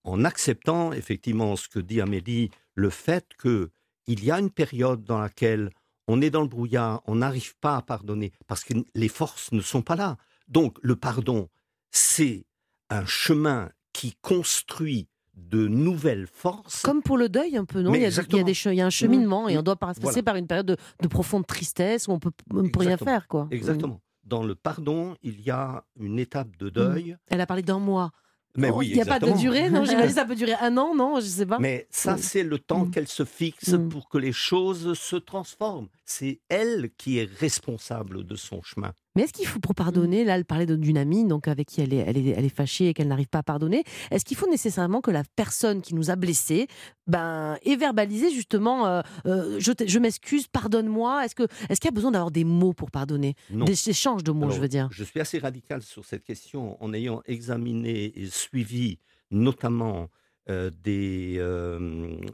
en 0.03 0.23
acceptant 0.23 0.93
effectivement 0.93 1.55
ce 1.55 1.67
que 1.67 1.79
dit 1.79 1.99
Amélie, 1.99 2.51
le 2.75 2.89
fait 2.89 3.27
que 3.37 3.71
il 4.07 4.23
y 4.23 4.31
a 4.31 4.39
une 4.39 4.51
période 4.51 5.03
dans 5.03 5.19
laquelle 5.19 5.71
on 6.07 6.21
est 6.21 6.29
dans 6.29 6.41
le 6.41 6.47
brouillard, 6.47 7.01
on 7.05 7.15
n'arrive 7.15 7.55
pas 7.59 7.77
à 7.77 7.81
pardonner 7.81 8.31
parce 8.47 8.63
que 8.63 8.73
les 8.93 9.07
forces 9.09 9.51
ne 9.51 9.61
sont 9.61 9.81
pas 9.81 9.95
là. 9.95 10.17
Donc, 10.47 10.77
le 10.81 10.95
pardon, 10.95 11.49
c'est 11.91 12.45
un 12.89 13.05
chemin 13.05 13.69
qui 13.93 14.15
construit 14.21 15.07
de 15.35 15.67
nouvelles 15.67 16.27
forces. 16.27 16.81
Comme 16.83 17.01
pour 17.01 17.17
le 17.17 17.27
deuil, 17.29 17.57
un 17.57 17.65
peu, 17.65 17.81
non? 17.81 17.93
Il 17.93 17.95
y, 17.95 17.95
a, 17.95 17.97
il, 17.97 18.01
y 18.01 18.05
a 18.05 18.07
exactement. 18.07 18.43
des 18.43 18.53
che- 18.53 18.71
il 18.71 18.75
y 18.75 18.81
a 18.81 18.85
un 18.85 18.89
cheminement 18.89 19.49
et 19.49 19.55
Mmh. 19.55 19.59
on 19.59 19.63
doit 19.63 19.75
passer 19.75 19.99
Voilà. 20.01 20.23
par 20.23 20.35
une 20.37 20.47
période 20.47 20.65
de, 20.67 20.77
de 21.01 21.07
profonde 21.07 21.45
tristesse 21.45 22.07
où 22.07 22.11
on 22.11 22.19
peut, 22.19 22.31
rien 22.77 22.97
faire. 22.97 23.27
quoi. 23.27 23.47
Exactement. 23.51 23.99
Dans 24.23 24.43
le 24.43 24.55
pardon, 24.55 25.15
il 25.23 25.41
y 25.41 25.51
a 25.51 25.83
une 25.99 26.19
étape 26.19 26.47
Mmh. 26.47 26.57
de 26.59 26.69
deuil. 26.69 27.17
Elle 27.27 27.41
a 27.41 27.45
parlé 27.47 27.63
d'un 27.63 27.79
mois. 27.79 28.11
Mais 28.57 28.69
Oh, 28.71 28.77
oui, 28.77 28.87
il 28.89 28.95
n'y 28.95 29.01
a 29.01 29.05
pas 29.05 29.19
de 29.19 29.31
durée, 29.37 29.69
non 29.69 29.83
J'imagine 29.85 30.13
ça 30.15 30.25
peut 30.25 30.35
durer 30.35 30.53
un 30.61 30.77
an, 30.77 30.95
non 30.95 31.19
Je 31.19 31.25
sais 31.25 31.45
pas. 31.45 31.59
Mais 31.59 31.87
ça, 31.91 32.17
c'est 32.17 32.43
le 32.43 32.57
temps 32.59 32.85
Mm. 32.85 32.91
qu'elle 32.91 33.07
se 33.07 33.25
fixe 33.25 33.69
Mm. 33.73 33.89
pour 33.89 34.07
que 34.09 34.17
les 34.17 34.31
choses 34.31 34.93
se 34.97 35.15
transforment. 35.17 35.87
C'est 36.07 36.39
elle 36.49 36.91
qui 36.97 37.17
est 37.17 37.27
responsable 37.39 38.23
de 38.25 38.35
son 38.35 38.61
chemin. 38.61 38.93
Mais 39.15 39.23
est-ce 39.23 39.33
qu'il 39.33 39.47
faut, 39.47 39.59
pour 39.59 39.73
pardonner, 39.73 40.23
là, 40.23 40.35
elle 40.35 40.45
parlait 40.45 40.65
d'une 40.67 40.97
amie 40.97 41.25
donc 41.25 41.47
avec 41.47 41.67
qui 41.67 41.81
elle 41.81 41.93
est, 41.93 41.97
elle 42.05 42.17
est, 42.17 42.27
elle 42.29 42.45
est 42.45 42.49
fâchée 42.55 42.89
et 42.89 42.93
qu'elle 42.93 43.07
n'arrive 43.07 43.27
pas 43.29 43.39
à 43.39 43.43
pardonner, 43.43 43.83
est-ce 44.11 44.23
qu'il 44.25 44.37
faut 44.37 44.49
nécessairement 44.49 45.01
que 45.01 45.09
la 45.09 45.23
personne 45.35 45.81
qui 45.81 45.95
nous 45.95 46.11
a 46.11 46.15
blessés 46.15 46.67
ben, 47.07 47.57
ait 47.63 47.75
verbalisé 47.75 48.29
justement 48.29 48.85
euh, 48.85 49.01
euh, 49.25 49.59
je, 49.59 49.99
m'excuse, 49.99 50.47
pardonne-moi? 50.47 51.25
Est-ce 51.25 51.33
qu'il 51.33 51.45
est 51.69 51.75
qu'il 51.75 51.85
y 51.85 51.87
a 51.87 51.91
besoin 51.91 52.11
d'avoir 52.11 52.29
des 52.31 52.43
mots 52.43 52.73
pour 52.73 52.91
pardonner? 52.91 53.33
Non. 53.49 53.65
Des 53.65 53.89
échanges 53.89 54.23
de 54.23 54.31
mots, 54.31 54.43
Alors, 54.43 54.55
je 54.55 54.61
veux 54.61 54.67
dire. 54.67 54.89
Je 54.91 55.03
suis 55.03 55.19
assez 55.19 55.39
radical 55.39 55.81
sur 55.81 56.05
cette 56.05 56.23
question 56.23 56.81
en 56.83 56.93
ayant 56.93 57.21
examiné 57.25 58.11
et 58.19 58.27
suivi 58.27 58.99
notamment 59.31 60.09
euh, 60.49 60.69
des, 60.83 61.39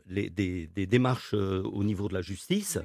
les- 0.08 0.30
des, 0.30 0.68
des 0.68 0.86
démarches 0.88 1.34
au 1.34 1.84
niveau 1.84 2.10
de 2.10 2.13
la 2.16 2.22
justice 2.22 2.78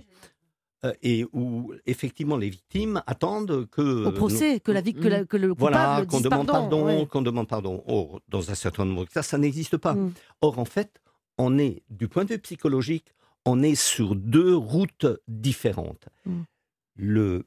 et 1.03 1.25
où 1.33 1.73
effectivement 1.87 2.37
les 2.37 2.51
victimes 2.51 3.03
attendent 3.07 3.67
que... 3.71 4.07
Au 4.07 4.13
procès, 4.13 4.61
que, 4.61 4.73
la, 4.73 4.83
que, 4.83 5.09
la- 5.09 5.25
que 5.25 5.37
le 5.37 5.55
coupable 5.55 5.73
Voilà, 5.75 6.07
qu'on 6.07 6.21
demande 6.21 6.47
pardon. 6.47 6.53
pardon, 6.53 6.87
ouais. 6.87 7.07
qu'on 7.07 7.23
demande 7.23 7.49
pardon. 7.49 7.83
Or, 7.87 8.21
dans 8.29 8.51
un 8.51 8.55
certain 8.55 8.85
nombre 8.85 9.05
de 9.05 9.11
cas, 9.11 9.23
ça 9.23 9.39
n'existe 9.39 9.77
pas. 9.77 9.95
Mm. 9.95 10.13
Or, 10.43 10.59
en 10.59 10.65
fait, 10.65 11.01
on 11.39 11.59
est, 11.59 11.83
du 11.91 12.09
point 12.09 12.25
de 12.25 12.35
vue 12.35 12.39
psychologique, 12.39 13.07
on 13.45 13.63
est 13.63 13.75
sur 13.75 14.15
deux 14.15 14.55
routes 14.55 15.07
différentes. 15.29 16.09
Mm. 16.25 16.41
Le, 16.97 17.47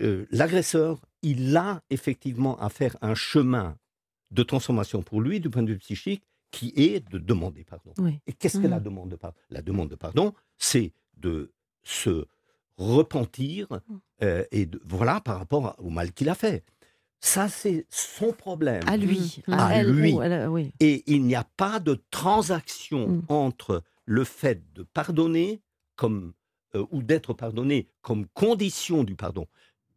euh, 0.00 0.26
l'agresseur, 0.30 1.00
il 1.22 1.56
a 1.56 1.82
effectivement 1.90 2.58
à 2.60 2.68
faire 2.68 2.96
un 3.02 3.14
chemin 3.14 3.76
de 4.30 4.42
transformation 4.42 5.02
pour 5.02 5.20
lui, 5.20 5.38
du 5.40 5.48
point 5.50 5.62
de 5.62 5.72
vue 5.72 5.78
psychique, 5.78 6.24
qui 6.50 6.72
est 6.76 7.08
de 7.10 7.18
demander 7.18 7.64
pardon. 7.64 7.92
Oui. 7.98 8.18
Et 8.26 8.32
qu'est-ce 8.32 8.58
que 8.58 8.66
la 8.66 8.80
demande 8.80 9.10
de 9.10 9.16
pardon 9.16 9.36
La 9.50 9.60
demande 9.62 9.88
de 9.90 9.96
pardon, 9.96 10.34
c'est 10.56 10.92
de 11.16 11.52
se 11.82 12.26
repentir 12.76 13.68
euh, 14.22 14.44
et 14.50 14.66
de, 14.66 14.80
voilà 14.84 15.20
par 15.20 15.38
rapport 15.38 15.74
au 15.78 15.90
mal 15.90 16.12
qu'il 16.12 16.28
a 16.28 16.34
fait. 16.34 16.64
Ça, 17.20 17.48
c'est 17.48 17.86
son 17.88 18.32
problème. 18.32 18.82
À 18.86 18.96
lui. 18.96 19.42
Mm. 19.46 19.52
À, 19.54 19.66
À 19.66 19.74
elle, 19.76 19.90
lui. 19.90 20.12
ou 20.12 20.22
elle, 20.22 20.48
oui. 20.48 20.72
Et 20.80 21.02
il 21.06 21.24
n'y 21.24 21.34
a 21.34 21.44
pas 21.56 21.80
de 21.80 22.02
transaction 22.10 23.08
Mm. 23.08 23.22
entre 23.28 23.82
le 24.04 24.24
fait 24.24 24.62
de 24.74 24.82
pardonner 24.82 25.62
comme, 25.96 26.34
euh, 26.74 26.84
ou 26.90 27.02
d'être 27.02 27.32
pardonné 27.32 27.88
comme 28.02 28.26
condition 28.34 29.04
du 29.04 29.14
pardon. 29.14 29.46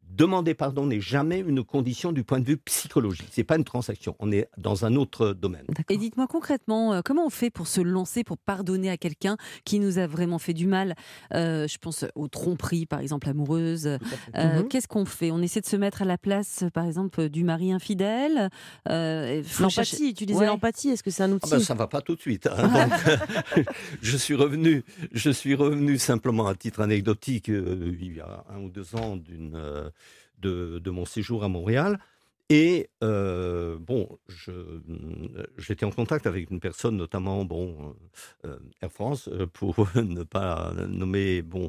Demander 0.10 0.54
pardon 0.56 0.86
n'est 0.88 1.00
jamais 1.02 1.40
une 1.40 1.64
condition 1.64 2.12
du 2.12 2.24
point 2.24 2.40
de 2.40 2.46
vue 2.46 2.58
psychologique. 2.58 3.28
C'est 3.32 3.44
pas 3.44 3.56
une 3.58 3.64
transaction. 3.64 4.16
On 4.20 4.32
est 4.32 4.48
dans 4.58 4.84
un 4.86 4.96
autre 4.96 5.34
domaine. 5.34 5.66
Et 5.90 5.98
dites-moi 5.98 6.26
concrètement, 6.28 6.94
euh, 6.94 7.02
comment 7.06 7.26
on 7.26 7.30
fait 7.30 7.50
pour 7.52 7.68
se 7.68 7.82
lancer, 7.82 8.24
pour 8.24 8.38
pardonner 8.38 8.90
à 8.90 8.98
quelqu'un 8.98 9.38
qui 9.64 9.80
nous 9.80 10.00
a 10.00 10.08
vraiment 10.08 10.40
fait 10.40 10.54
du 10.54 10.66
mal 10.66 10.96
Euh, 11.34 11.68
Je 11.68 11.78
pense 11.78 12.06
aux 12.16 12.28
tromperies, 12.28 12.86
par 12.86 13.00
exemple, 13.00 13.28
amoureuses. 13.30 13.86
Euh, 13.88 13.98
Mhm. 14.62 14.68
Qu'est-ce 14.70 14.88
qu'on 14.88 15.06
fait? 15.06 15.30
On 15.32 15.42
essaie 15.42 15.62
de 15.62 15.66
se 15.66 15.76
mettre 15.76 16.02
à 16.02 16.06
la 16.06 16.18
place, 16.18 16.64
par 16.74 16.86
exemple, 16.86 17.30
du 17.30 17.44
mari 17.44 17.72
infidèle 17.72 18.50
Euh, 18.90 19.44
L'empathie, 19.60 20.14
tu 20.14 20.26
disais 20.26 20.40
Ouais. 20.40 20.46
l'empathie, 20.48 20.90
est-ce 20.90 21.04
que 21.04 21.12
c'est 21.12 21.24
un 21.24 21.32
Ah 21.32 21.36
outil? 21.36 21.50
ben, 21.52 21.60
ça 21.60 21.74
va 21.74 21.88
pas 21.88 22.02
tout 22.02 22.16
de 22.16 22.22
suite. 22.22 22.48
hein. 22.48 22.68
Donc, 23.58 23.66
je 24.02 24.18
suis 24.18 24.36
revenu, 24.36 24.84
je 25.12 25.30
suis 25.30 25.54
revenu 25.56 25.98
simplement 25.98 26.48
à 26.48 26.56
titre 26.56 26.82
anecdotique 26.82 27.50
euh, 27.50 27.96
il 28.02 28.16
y 28.16 28.20
a 28.22 28.46
un 28.50 28.62
ou 28.62 28.70
deux 28.70 28.96
ans 28.96 29.16
d'une 29.18 29.54
euh, 29.56 29.90
de, 30.40 30.90
mon 30.90 31.06
séjour 31.06 31.44
à 31.44 31.48
Montréal. 31.48 32.00
Et 32.50 32.90
euh, 33.04 33.78
bon, 33.78 34.18
j'étais 35.58 35.86
en 35.86 35.92
contact 35.92 36.28
avec 36.28 36.50
une 36.50 36.62
personne, 36.62 36.96
notamment 36.96 37.44
bon 37.44 37.94
euh, 38.46 38.58
Air 38.82 38.92
France, 38.92 39.28
euh, 39.28 39.48
pour 39.48 39.86
ne 39.96 40.24
pas 40.24 40.72
nommer 40.88 41.42
bon, 41.42 41.68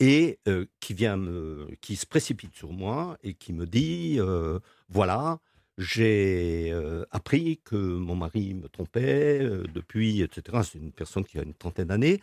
et 0.00 0.40
euh, 0.48 0.66
qui 0.80 0.94
vient 0.94 1.16
me, 1.16 1.68
qui 1.80 1.94
se 1.94 2.06
précipite 2.06 2.56
sur 2.56 2.72
moi 2.72 3.18
et 3.22 3.34
qui 3.34 3.52
me 3.52 3.66
dit 3.66 4.16
euh, 4.18 4.58
voilà, 4.88 5.38
j'ai 5.78 6.70
euh, 6.72 7.04
appris 7.10 7.60
que 7.64 7.76
mon 7.76 8.14
mari 8.14 8.54
me 8.54 8.68
trompait 8.68 9.40
euh, 9.42 9.64
depuis, 9.74 10.22
etc. 10.22 10.58
C'est 10.64 10.78
une 10.78 10.92
personne 10.92 11.24
qui 11.24 11.38
a 11.38 11.42
une 11.42 11.54
trentaine 11.54 11.88
d'années. 11.88 12.20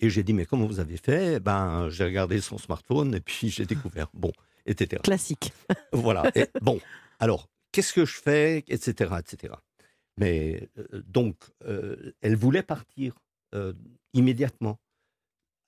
Et 0.00 0.08
j'ai 0.08 0.22
dit, 0.22 0.32
mais 0.32 0.46
comment 0.46 0.66
vous 0.66 0.80
avez 0.80 0.96
fait? 0.96 1.40
Ben, 1.40 1.90
j'ai 1.90 2.04
regardé 2.04 2.40
son 2.40 2.56
smartphone 2.56 3.14
et 3.14 3.20
puis 3.20 3.50
j'ai 3.50 3.66
découvert. 3.66 4.08
Bon, 4.14 4.32
etc. 4.66 5.00
Classique. 5.02 5.52
Voilà. 5.92 6.30
Et 6.34 6.46
bon, 6.60 6.80
alors, 7.18 7.48
qu'est-ce 7.72 7.92
que 7.92 8.04
je 8.04 8.20
fais, 8.20 8.64
etc., 8.68 9.14
etc. 9.18 9.54
Mais 10.16 10.68
euh, 10.78 11.02
donc, 11.06 11.36
euh, 11.64 12.12
elle 12.20 12.36
voulait 12.36 12.62
partir 12.62 13.14
euh, 13.54 13.72
immédiatement. 14.12 14.78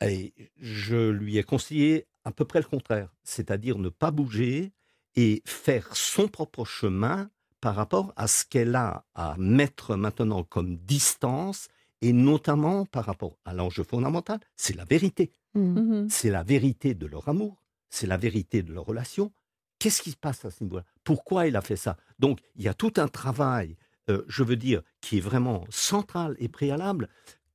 Et 0.04 0.32
je 0.58 1.10
lui 1.10 1.38
ai 1.38 1.42
conseillé 1.42 2.06
à 2.24 2.32
peu 2.32 2.44
près 2.44 2.60
le 2.60 2.66
contraire, 2.66 3.14
c'est-à-dire 3.22 3.78
ne 3.78 3.88
pas 3.88 4.10
bouger 4.10 4.72
et 5.14 5.42
faire 5.44 5.94
son 5.94 6.28
propre 6.28 6.64
chemin 6.64 7.30
par 7.60 7.76
rapport 7.76 8.12
à 8.16 8.26
ce 8.26 8.44
qu'elle 8.44 8.74
a 8.74 9.04
à 9.14 9.36
mettre 9.38 9.94
maintenant 9.94 10.42
comme 10.42 10.76
distance, 10.78 11.68
et 12.00 12.12
notamment 12.12 12.84
par 12.84 13.04
rapport 13.04 13.38
à 13.44 13.54
l'enjeu 13.54 13.84
fondamental, 13.84 14.40
c'est 14.56 14.74
la 14.74 14.84
vérité 14.84 15.30
Mm. 15.54 15.60
Mhm. 15.60 16.08
c'est 16.08 16.30
la 16.30 16.42
vérité 16.42 16.94
de 16.94 17.06
leur 17.06 17.28
amour, 17.28 17.61
c'est 17.92 18.06
la 18.06 18.16
vérité 18.16 18.62
de 18.62 18.72
leur 18.72 18.86
relation. 18.86 19.32
Qu'est-ce 19.78 20.02
qui 20.02 20.12
se 20.12 20.16
passe 20.16 20.44
à 20.44 20.50
ce 20.50 20.64
niveau-là? 20.64 20.84
Pourquoi 21.04 21.46
il 21.46 21.56
a 21.56 21.60
fait 21.60 21.76
ça? 21.76 21.96
Donc, 22.18 22.40
il 22.56 22.62
y 22.62 22.68
a 22.68 22.74
tout 22.74 22.94
un 22.96 23.06
travail, 23.06 23.76
euh, 24.08 24.24
je 24.28 24.42
veux 24.42 24.56
dire, 24.56 24.82
qui 25.00 25.18
est 25.18 25.20
vraiment 25.20 25.66
central 25.70 26.34
et 26.38 26.48
préalable, 26.48 27.08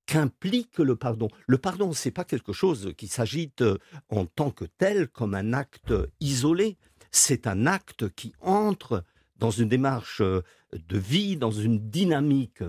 qu'implique 0.06 0.78
le 0.78 0.96
pardon. 0.96 1.28
Le 1.48 1.58
pardon, 1.58 1.92
c'est 1.92 2.12
pas 2.12 2.24
quelque 2.24 2.54
chose 2.54 2.94
qui 2.98 3.08
s'agite 3.08 3.62
euh, 3.62 3.78
en 4.10 4.26
tant 4.26 4.52
que 4.52 4.66
tel 4.66 5.08
comme 5.08 5.34
un 5.34 5.54
acte 5.54 5.94
isolé. 6.20 6.78
C'est 7.12 7.48
un 7.48 7.66
acte 7.66 8.08
qui 8.10 8.34
entre 8.40 9.04
dans 9.38 9.52
une 9.52 9.70
démarche 9.70 10.22
euh, 10.22 10.44
de 10.74 10.98
vie, 11.00 11.36
dans 11.36 11.52
une 11.52 11.90
dynamique 11.90 12.62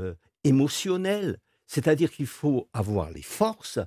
émotionnelle. 0.42 1.38
C'est-à-dire 1.66 2.10
qu'il 2.10 2.26
faut 2.26 2.68
avoir 2.72 3.10
les 3.10 3.22
forces 3.22 3.78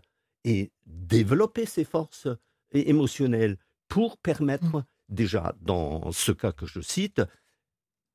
et 0.44 0.72
développer 0.86 1.65
ces 1.65 1.84
forces 1.84 2.28
émotionnelles 2.74 3.58
pour 3.91 4.17
permettre, 4.17 4.86
déjà 5.10 5.54
dans 5.60 6.13
ce 6.13 6.32
cas 6.32 6.54
que 6.54 6.65
je 6.65 6.80
cite, 6.80 7.21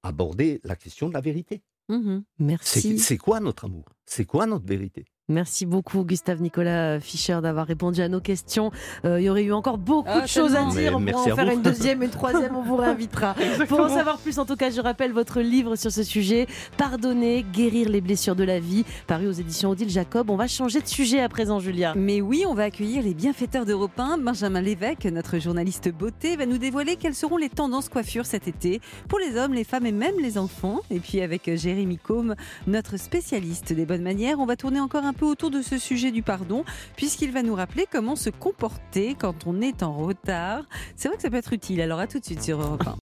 aborder 0.03 0.59
la 0.65 0.75
question 0.75 1.09
de 1.09 1.15
la 1.15 1.21
vérité. 1.21 1.63
C'est 1.89 2.25
Merci. 2.39 2.99
c'est 2.99 3.19
quoi 3.19 3.41
notre 3.41 3.67
amour? 3.67 3.85
C'est 4.07 4.25
quoi 4.25 4.47
notre 4.47 4.67
vérité? 4.67 5.05
Merci 5.29 5.67
beaucoup, 5.67 6.05
Gustave 6.05 6.41
Nicolas 6.41 7.01
Fischer, 7.01 7.41
d'avoir 7.43 7.67
répondu 7.67 8.01
à 8.01 8.09
nos 8.09 8.21
questions. 8.21 8.71
Euh, 9.05 9.21
il 9.21 9.25
y 9.25 9.29
aurait 9.29 9.43
eu 9.43 9.53
encore 9.53 9.77
beaucoup 9.77 10.09
Ah, 10.09 10.21
de 10.21 10.29
choses 10.29 10.55
à 10.55 10.67
dire. 10.67 11.01
Mais 11.01 11.13
on 11.13 11.19
pourra 11.19 11.33
en 11.33 11.37
faire 11.37 11.47
vous. 11.47 11.53
une 11.55 11.63
deuxième, 11.63 12.01
une 12.05 12.11
troisième, 12.11 12.55
on 12.55 12.63
vous 12.63 12.77
réinvitera. 12.77 13.35
Pour 13.69 13.81
en 13.81 13.89
savoir 13.89 14.19
plus, 14.19 14.39
en 14.39 14.47
tout 14.47 14.55
cas, 14.55 14.71
je 14.71 14.81
rappelle 14.81 15.11
votre 15.11 15.41
livre 15.41 15.75
sur 15.75 15.91
ce 15.91 16.05
sujet 16.05 16.47
Pardonner, 16.77 17.45
guérir 17.53 17.89
les 17.89 18.01
blessures 18.01 18.37
de 18.37 18.45
la 18.45 18.61
vie, 18.61 18.85
paru 19.09 19.27
aux 19.27 19.33
éditions 19.33 19.71
Odile 19.71 19.91
Jacob. 19.91 20.31
On 20.31 20.37
va 20.37 20.47
changer 20.47 20.81
de 20.81 20.87
sujet 20.87 21.21
à 21.21 21.29
présent, 21.29 21.59
Julia. 21.59 21.93
Mais 21.97 22.21
oui, 22.21 22.45
on 22.47 22.55
va 22.55 22.63
accueillir 22.63 23.03
les 23.03 23.13
bienfaiteurs 23.13 23.67
d'Europe 23.67 23.99
1. 23.99 24.19
Benjamin 24.19 24.61
Lévesque, 24.61 25.07
notre 25.07 25.41
journaliste 25.41 25.89
beauté, 25.89 26.37
va 26.37 26.47
nous 26.47 26.59
dévoiler 26.59 26.95
quelles 26.95 27.17
seront 27.17 27.37
les 27.37 27.49
tendances 27.49 27.89
coiffure 27.89 28.27
cet 28.27 28.47
été 28.47 28.81
pour 29.09 29.19
les 29.19 29.37
hommes, 29.37 29.55
les 29.55 29.65
femmes 29.65 29.87
et 29.87 29.93
même 29.93 30.15
les 30.23 30.39
enfants. 30.39 30.83
Et 30.93 31.01
puis 31.01 31.21
avec 31.21 31.51
Jérémy 31.57 31.99
Combe, 31.99 32.37
notre 32.69 32.97
spécialiste 32.97 33.73
des 33.73 33.87
bonnes 33.87 34.03
manières, 34.05 34.39
on 34.39 34.47
va 34.47 34.55
tourner 34.55 34.79
encore 34.79 35.03
un 35.05 35.16
peu 35.17 35.27
autour 35.27 35.51
de 35.51 35.63
ce 35.63 35.79
sujet 35.79 36.13
du 36.13 36.23
pardon, 36.23 36.65
puisqu'il 36.97 37.33
va 37.33 37.43
nous 37.43 37.55
rappeler 37.55 37.87
comment 37.91 38.15
se 38.17 38.31
comporter 38.31 39.17
quand 39.19 39.47
on 39.47 39.61
est 39.61 39.83
en 39.83 39.95
retard. 39.95 40.65
C'est 40.95 41.09
vrai 41.09 41.17
que 41.17 41.23
ça 41.23 41.31
peut 41.31 41.37
être 41.37 41.53
utile. 41.53 41.81
Alors 41.81 41.99
à 41.99 42.07
tout 42.07 42.21
de 42.21 42.25
suite 42.25 42.43
sur 42.43 42.61
Europe 42.61 42.87
1. 42.87 42.95